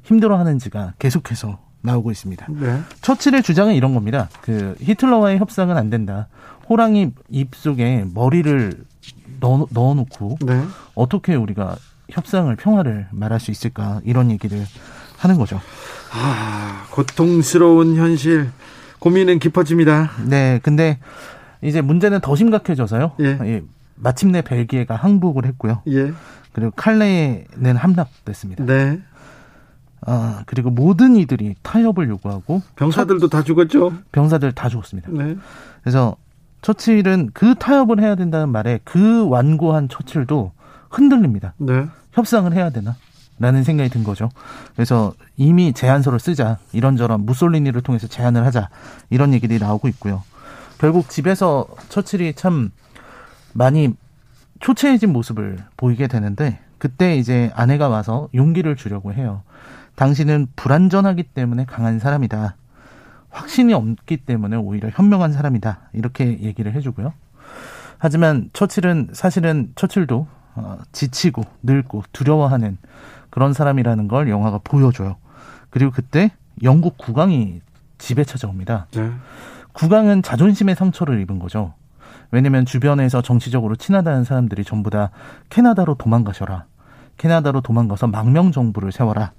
힘들어하는지가 0.04 0.94
계속해서 0.98 1.60
나오고 1.82 2.12
있습니다. 2.12 2.48
네. 2.50 2.80
처칠의 3.02 3.44
주장은 3.44 3.76
이런 3.76 3.94
겁니다. 3.94 4.30
그 4.42 4.76
히틀러와의 4.80 5.38
협상은 5.38 5.78
안 5.78 5.90
된다. 5.90 6.28
호랑이 6.70 7.12
입 7.30 7.56
속에 7.56 8.06
머리를 8.14 8.86
넣어, 9.40 9.68
넣어놓고 9.70 10.38
네. 10.46 10.64
어떻게 10.96 11.36
우리가 11.36 11.76
협상을 12.14 12.56
평화를 12.56 13.08
말할 13.12 13.40
수 13.40 13.52
있을까 13.52 14.00
이런 14.06 14.32
얘기를 14.32 14.64
하는 15.18 15.38
거죠. 15.38 15.60
아, 16.12 16.86
고통스러운 16.92 17.96
현실 17.96 18.50
고민은 19.00 19.40
깊어집니다. 19.40 20.12
네, 20.28 20.60
근데 20.64 21.00
이제 21.62 21.82
문제는 21.82 22.22
더 22.22 22.36
심각해져서요. 22.36 23.14
예. 23.20 23.40
예 23.44 23.64
마침내 23.96 24.42
벨기에가 24.42 24.96
항복을 24.96 25.46
했고요. 25.46 25.82
예. 25.88 26.14
그리고 26.52 26.72
칼레는 26.76 27.76
함락됐습니다. 27.76 28.66
네. 28.66 29.02
아, 30.06 30.44
그리고 30.46 30.70
모든 30.70 31.16
이들이 31.16 31.56
타협을 31.64 32.10
요구하고 32.10 32.62
병사들도 32.76 33.30
다 33.30 33.42
죽었죠. 33.44 33.94
병사들 34.12 34.52
다 34.52 34.70
죽었습니다. 34.70 35.10
네. 35.12 35.36
그래서 35.82 36.16
처칠은 36.62 37.32
그 37.34 37.56
타협을 37.56 38.02
해야 38.02 38.16
된다는 38.16 38.50
말에 38.50 38.80
그 38.84 39.28
완고한 39.28 39.90
처칠도 39.90 40.52
흔들립니다. 40.94 41.54
네. 41.58 41.88
협상을 42.12 42.52
해야 42.54 42.70
되나? 42.70 42.96
라는 43.40 43.64
생각이 43.64 43.90
든 43.90 44.04
거죠. 44.04 44.30
그래서 44.76 45.14
이미 45.38 45.74
제안서를 45.74 46.20
쓰자. 46.20 46.60
이런저런 46.72 47.26
무솔리니를 47.26 47.82
통해서 47.82 48.08
제안을 48.08 48.46
하자. 48.46 48.70
이런 49.10 49.34
얘기들이 49.34 49.60
나오고 49.60 49.88
있고요. 49.90 50.24
결국 50.78 51.10
집에서 51.10 51.66
처칠이 51.90 52.36
참 52.36 52.72
많이 53.54 53.96
초췌해진 54.60 55.12
모습을 55.12 55.58
보이게 55.78 56.08
되는데 56.08 56.60
그때 56.78 57.16
이제 57.18 57.52
아내가 57.56 57.90
와서 57.90 58.30
용기를 58.34 58.76
주려고 58.76 59.14
해요. 59.14 59.42
당신은 59.96 60.48
불완전하기 60.56 61.24
때문에 61.24 61.66
강한 61.66 62.00
사람이다. 62.00 62.56
확신이 63.30 63.74
없기 63.74 64.18
때문에 64.18 64.58
오히려 64.58 64.90
현명한 64.90 65.34
사람이다. 65.34 65.90
이렇게 65.94 66.40
얘기를 66.40 66.74
해주고요. 66.74 67.14
하지만 67.98 68.50
처칠은 68.54 69.10
사실은 69.14 69.72
처칠도 69.76 70.16
어, 70.18 70.28
지치고 70.92 71.44
늙고 71.64 72.04
두려워하는 72.12 72.78
그런 73.30 73.54
사람이라는 73.54 74.08
걸 74.08 74.30
영화가 74.30 74.60
보여줘요. 74.64 75.18
그리고 75.70 75.92
그때 75.92 76.32
영국 76.62 76.98
국왕이 76.98 77.62
집에 77.98 78.24
찾아옵니다. 78.24 78.88
네. 78.92 79.12
국왕은 79.74 80.22
자존심의 80.22 80.76
상처를 80.76 81.20
입은 81.22 81.40
거죠. 81.40 81.74
왜냐면 82.32 82.66
주변에서 82.66 83.22
정치적으로 83.22 83.76
친하다는 83.76 84.24
사람들이 84.24 84.64
전부 84.64 84.90
다 84.90 85.10
캐나다로 85.50 85.96
도망가셔라. 85.96 86.66
캐나다로 87.18 87.62
도망가서 87.62 88.08
망명 88.08 88.52
정부를 88.52 88.92
세워라. 88.92 89.32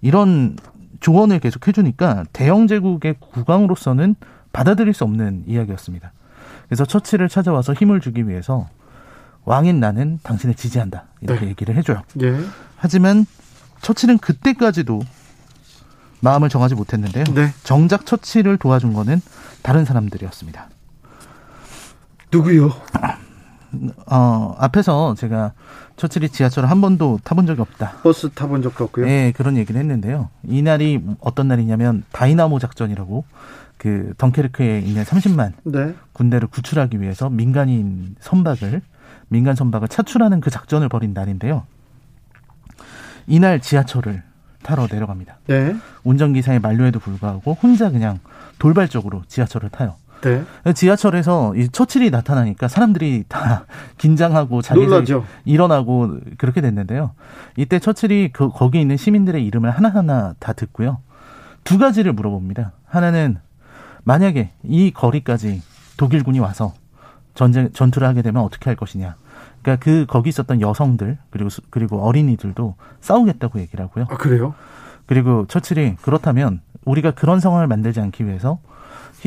이런 0.00 0.56
조언을 1.00 1.40
계속 1.40 1.66
해주니까 1.66 2.24
대영 2.32 2.66
제국의 2.66 3.16
국왕으로서는 3.20 4.14
받아들일 4.52 4.94
수 4.94 5.04
없는 5.04 5.44
이야기였습니다. 5.46 6.12
그래서 6.66 6.84
처치를 6.84 7.28
찾아와서 7.28 7.74
힘을 7.74 8.00
주기 8.00 8.28
위해서 8.28 8.68
왕인 9.46 9.80
나는 9.80 10.18
당신을 10.22 10.54
지지한다 10.54 11.04
이렇게 11.22 11.42
네. 11.42 11.50
얘기를 11.50 11.74
해줘요. 11.76 12.02
예. 12.20 12.38
하지만 12.76 13.24
처치는 13.80 14.18
그때까지도 14.18 15.00
마음을 16.20 16.48
정하지 16.48 16.74
못했는데요. 16.74 17.24
네. 17.34 17.52
정작 17.62 18.04
처치를 18.04 18.58
도와준 18.58 18.92
거는 18.92 19.20
다른 19.62 19.84
사람들이었습니다. 19.84 20.68
누구요? 22.32 22.72
어, 24.06 24.56
앞에서 24.58 25.14
제가 25.14 25.52
처칠이 25.96 26.30
지하철을 26.30 26.68
한 26.70 26.80
번도 26.80 27.20
타본 27.22 27.46
적이 27.46 27.60
없다. 27.60 27.98
버스 28.02 28.30
타본 28.30 28.62
적도 28.62 28.84
없고요. 28.84 29.06
네, 29.06 29.32
그런 29.32 29.56
얘기를 29.56 29.80
했는데요. 29.80 30.28
이 30.44 30.62
날이 30.62 31.02
어떤 31.20 31.48
날이냐면 31.48 32.02
다이나모 32.10 32.58
작전이라고 32.58 33.24
그 33.78 34.12
덩케르크에 34.18 34.80
있는 34.80 35.04
30만 35.04 35.52
네. 35.64 35.94
군대를 36.14 36.48
구출하기 36.48 37.00
위해서 37.00 37.30
민간인 37.30 38.16
선박을 38.20 38.82
민간 39.28 39.54
선박을 39.54 39.88
차출하는 39.88 40.40
그 40.40 40.50
작전을 40.50 40.88
벌인 40.88 41.12
날인데요. 41.12 41.64
이날 43.26 43.60
지하철을 43.60 44.22
타러 44.62 44.86
내려갑니다. 44.90 45.38
네. 45.46 45.76
운전기사의 46.04 46.60
만류에도 46.60 46.98
불구하고 46.98 47.54
혼자 47.54 47.90
그냥 47.90 48.18
돌발적으로 48.58 49.22
지하철을 49.28 49.70
타요. 49.70 49.96
네. 50.22 50.44
지하철에서 50.72 51.54
이 51.54 51.68
처칠이 51.68 52.10
나타나니까 52.10 52.68
사람들이 52.68 53.24
다 53.28 53.66
긴장하고 53.98 54.62
자기들 54.62 55.04
일어나고 55.44 56.18
그렇게 56.38 56.60
됐는데요. 56.60 57.12
이때 57.56 57.78
처칠이 57.78 58.30
그 58.32 58.48
거기 58.48 58.80
있는 58.80 58.96
시민들의 58.96 59.44
이름을 59.44 59.70
하나하나 59.70 60.34
다 60.38 60.52
듣고요. 60.52 60.98
두 61.64 61.78
가지를 61.78 62.12
물어봅니다. 62.12 62.72
하나는 62.86 63.38
만약에 64.04 64.52
이 64.64 64.90
거리까지 64.92 65.62
독일군이 65.96 66.38
와서 66.38 66.74
전쟁 67.36 67.70
전투를 67.72 68.08
하게 68.08 68.22
되면 68.22 68.42
어떻게 68.42 68.64
할 68.64 68.74
것이냐. 68.74 69.14
그러니까 69.62 69.84
그 69.84 70.06
거기 70.08 70.30
있었던 70.30 70.60
여성들 70.60 71.18
그리고 71.30 71.50
그리고 71.70 72.02
어린이들도 72.04 72.74
싸우겠다고 73.00 73.60
얘기를 73.60 73.84
하고요. 73.84 74.06
아 74.10 74.16
그래요? 74.16 74.54
그리고 75.06 75.46
처칠이 75.46 75.96
그렇다면 76.02 76.60
우리가 76.84 77.12
그런 77.12 77.38
상황을 77.38 77.68
만들지 77.68 78.00
않기 78.00 78.26
위해서 78.26 78.58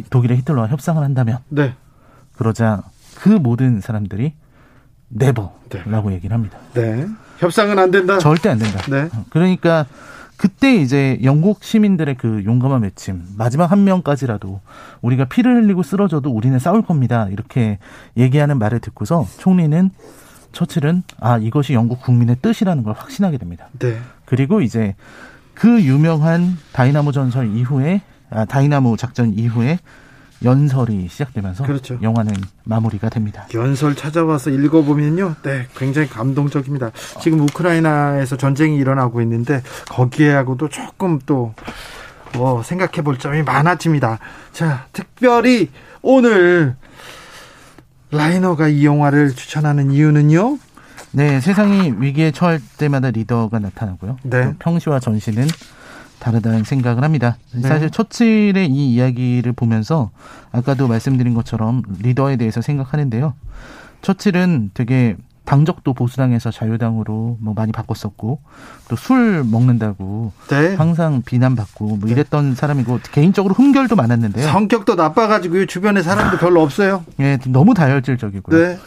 독일의 0.10 0.38
히틀러와 0.40 0.68
협상을 0.68 1.02
한다면 1.02 1.40
네. 1.50 1.76
그러자 2.36 2.84
그 3.16 3.30
모든 3.30 3.80
사람들이 3.80 4.34
네버라고 5.10 6.10
네. 6.10 6.16
얘기를 6.16 6.34
합니다. 6.34 6.58
네. 6.74 7.08
협상은 7.38 7.80
안 7.80 7.92
된다. 7.92 8.18
절대 8.18 8.50
안 8.50 8.58
된다. 8.58 8.80
네. 8.90 9.10
그러니까 9.30 9.86
그때 10.40 10.74
이제 10.74 11.20
영국 11.22 11.66
시민들의 11.66 12.16
그 12.16 12.44
용감한 12.46 12.84
외침 12.84 13.26
마지막 13.38 13.74
한 13.74 13.84
명까지라도 13.84 14.62
우리가 15.02 15.26
피를 15.26 15.62
흘리고 15.62 15.84
쓰러져도 15.84 16.32
우리는 16.32 16.58
싸울 16.60 16.82
겁니다. 16.82 17.28
이렇게 17.30 17.78
얘기하는 18.16 18.58
말을 18.58 18.80
듣고서 18.80 19.28
총리는 19.40 19.90
처칠은 20.54 21.04
아 21.20 21.40
이것이 21.40 21.74
영국 21.74 22.02
국민의 22.02 22.38
뜻이라는 22.42 22.84
걸 22.84 22.94
확신하게 22.94 23.38
됩니다. 23.38 23.68
네. 23.80 23.98
그리고 24.24 24.62
이제 24.62 24.96
그 25.54 25.84
유명한 25.84 26.58
다이나모 26.72 27.12
전설 27.12 27.54
이후에 27.54 28.02
아, 28.30 28.46
다이나모 28.46 28.96
작전 28.96 29.34
이후에 29.34 29.78
연설이 30.44 31.08
시작되면서 31.10 31.66
그렇죠. 31.66 32.00
영화는 32.02 32.34
마무리가 32.64 33.10
됩니다. 33.10 33.46
연설 33.54 33.96
찾아와서 33.96 34.50
읽어보면요, 34.52 35.36
네, 35.44 35.68
굉장히 35.76 36.08
감동적입니다. 36.08 36.92
지금 37.22 37.42
우크라이나에서 37.42 38.38
전쟁이 38.38 38.78
일어나고 38.78 39.22
있는데 39.22 39.62
거기에하고도 39.90 40.70
조금 40.70 41.20
또 41.26 41.54
뭐 42.36 42.64
생각해 42.64 43.02
볼 43.04 43.18
점이 43.18 43.44
많아집니다. 43.44 44.20
자, 44.52 44.86
특별히 44.94 45.70
오늘 46.02 46.76
라이너가 48.12 48.68
이 48.68 48.86
영화를 48.86 49.32
추천하는 49.36 49.92
이유는요? 49.92 50.58
네, 51.12 51.42
세상이 51.42 51.96
위기에 51.98 52.32
처할 52.32 52.60
때마다 52.78 53.12
리더가 53.12 53.60
나타나고요. 53.60 54.18
네. 54.24 54.54
평시와 54.60 55.00
전시는 55.00 55.48
다르다는 56.20 56.64
생각을 56.64 57.04
합니다. 57.04 57.38
네. 57.54 57.62
사실 57.62 57.90
처칠의 57.90 58.68
이 58.70 58.94
이야기를 58.94 59.54
보면서 59.54 60.12
아까도 60.52 60.88
말씀드린 60.88 61.34
것처럼 61.34 61.84
리더에 62.02 62.36
대해서 62.36 62.62
생각하는데요. 62.62 63.34
처칠은 64.02 64.72
되게 64.74 65.16
당적도 65.46 65.94
보수당에서 65.96 66.52
자유당으로 66.52 67.38
뭐 67.42 67.54
많이 67.56 67.72
바꿨었고 67.72 68.40
또 68.88 68.96
술 68.96 69.44
먹는다고 69.44 70.32
네. 70.50 70.76
항상 70.76 71.24
비난받고 71.24 71.86
뭐 71.86 72.00
네. 72.04 72.12
이랬던 72.12 72.54
사람이고 72.54 73.00
개인적으로 73.12 73.56
흠결도 73.56 73.96
많았는데요. 73.96 74.46
성격도 74.48 74.94
나빠가지고 74.96 75.66
주변에 75.66 76.04
사람도 76.04 76.38
별로 76.38 76.62
없어요. 76.62 77.04
예, 77.20 77.40
너무 77.48 77.74
다혈질적이고요. 77.74 78.60
네. 78.60 78.78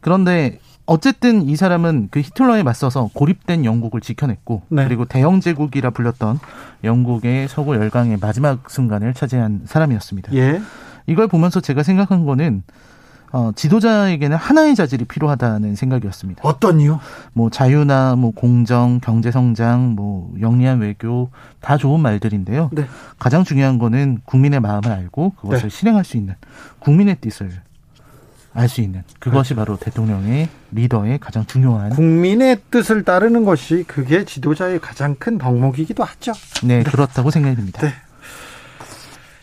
그런데 0.00 0.58
어쨌든 0.86 1.42
이 1.42 1.56
사람은 1.56 2.08
그 2.10 2.20
히틀러에 2.20 2.62
맞서서 2.62 3.10
고립된 3.14 3.64
영국을 3.64 4.00
지켜냈고 4.00 4.62
네. 4.68 4.84
그리고 4.84 5.04
대영 5.04 5.40
제국이라 5.40 5.90
불렸던 5.90 6.38
영국의 6.84 7.48
서구 7.48 7.74
열강의 7.74 8.18
마지막 8.20 8.68
순간을 8.68 9.14
차지한 9.14 9.62
사람이었습니다. 9.64 10.34
예. 10.34 10.60
이걸 11.06 11.28
보면서 11.28 11.60
제가 11.60 11.82
생각한 11.82 12.24
거는 12.24 12.62
어, 13.32 13.50
지도자에게는 13.54 14.36
하나의 14.36 14.74
자질이 14.74 15.06
필요하다는 15.06 15.74
생각이었습니다. 15.74 16.42
어떤 16.44 16.80
이유? 16.80 16.98
뭐 17.32 17.48
자유나 17.48 18.14
뭐 18.16 18.30
공정, 18.30 19.00
경제 19.00 19.30
성장, 19.30 19.94
뭐 19.94 20.34
영리한 20.38 20.80
외교 20.80 21.30
다 21.60 21.78
좋은 21.78 22.00
말들인데요. 22.00 22.68
네. 22.72 22.84
가장 23.18 23.42
중요한 23.42 23.78
거는 23.78 24.20
국민의 24.26 24.60
마음을 24.60 24.90
알고 24.90 25.30
그것을 25.40 25.70
네. 25.70 25.74
실행할 25.74 26.04
수 26.04 26.18
있는 26.18 26.34
국민의 26.80 27.16
뜻을 27.22 27.50
알 28.54 28.68
수 28.68 28.80
있는 28.80 29.02
그것이 29.18 29.54
바로 29.54 29.76
대통령의 29.76 30.48
리더의 30.72 31.18
가장 31.18 31.46
중요한 31.46 31.90
국민의 31.90 32.60
뜻을 32.70 33.02
따르는 33.02 33.44
것이 33.44 33.84
그게 33.86 34.24
지도자의 34.24 34.80
가장 34.80 35.14
큰 35.18 35.38
덕목이기도 35.38 36.04
하죠. 36.04 36.32
네, 36.62 36.78
네. 36.78 36.82
그렇다고 36.82 37.30
생각이 37.30 37.56
듭니다. 37.56 37.80
네. 37.80 37.94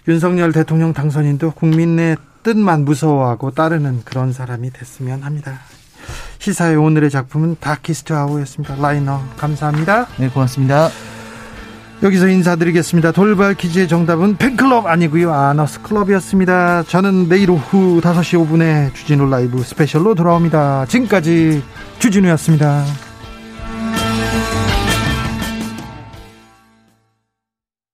윤석열 0.08 0.52
대통령 0.52 0.94
당선인도 0.94 1.52
국민의 1.52 2.18
뜻만 2.44 2.86
무서워하고 2.86 3.52
따르는 3.52 4.02
그런 4.06 4.32
사람이 4.32 4.72
됐으면 4.72 5.24
합니다. 5.24 5.60
시사회 6.40 6.78
오늘의 6.78 7.10
작품은 7.10 7.58
Darkest 7.60 8.14
Hour였습니다. 8.14 8.76
라이너 8.76 9.22
감사합니다. 9.38 10.08
네, 10.18 10.30
고맙습니다. 10.30 10.90
여기서 12.02 12.30
인사드리겠습니다. 12.30 13.12
돌발 13.12 13.56
퀴즈의 13.56 13.90
정답은 13.90 14.38
팬클럽 14.38 14.86
아니고요. 14.86 15.34
아너스 15.34 15.82
클럽이었습니다. 15.82 16.84
저는 16.84 17.28
내일 17.28 17.52
오후 17.52 18.00
5시 18.00 18.48
5분에 18.48 18.94
주진우 18.94 19.30
라이브 19.30 19.62
스페셜로 19.62 20.16
돌아옵니다. 20.16 20.86
지금까지 20.88 21.62
주진우였습니다. 22.00 23.09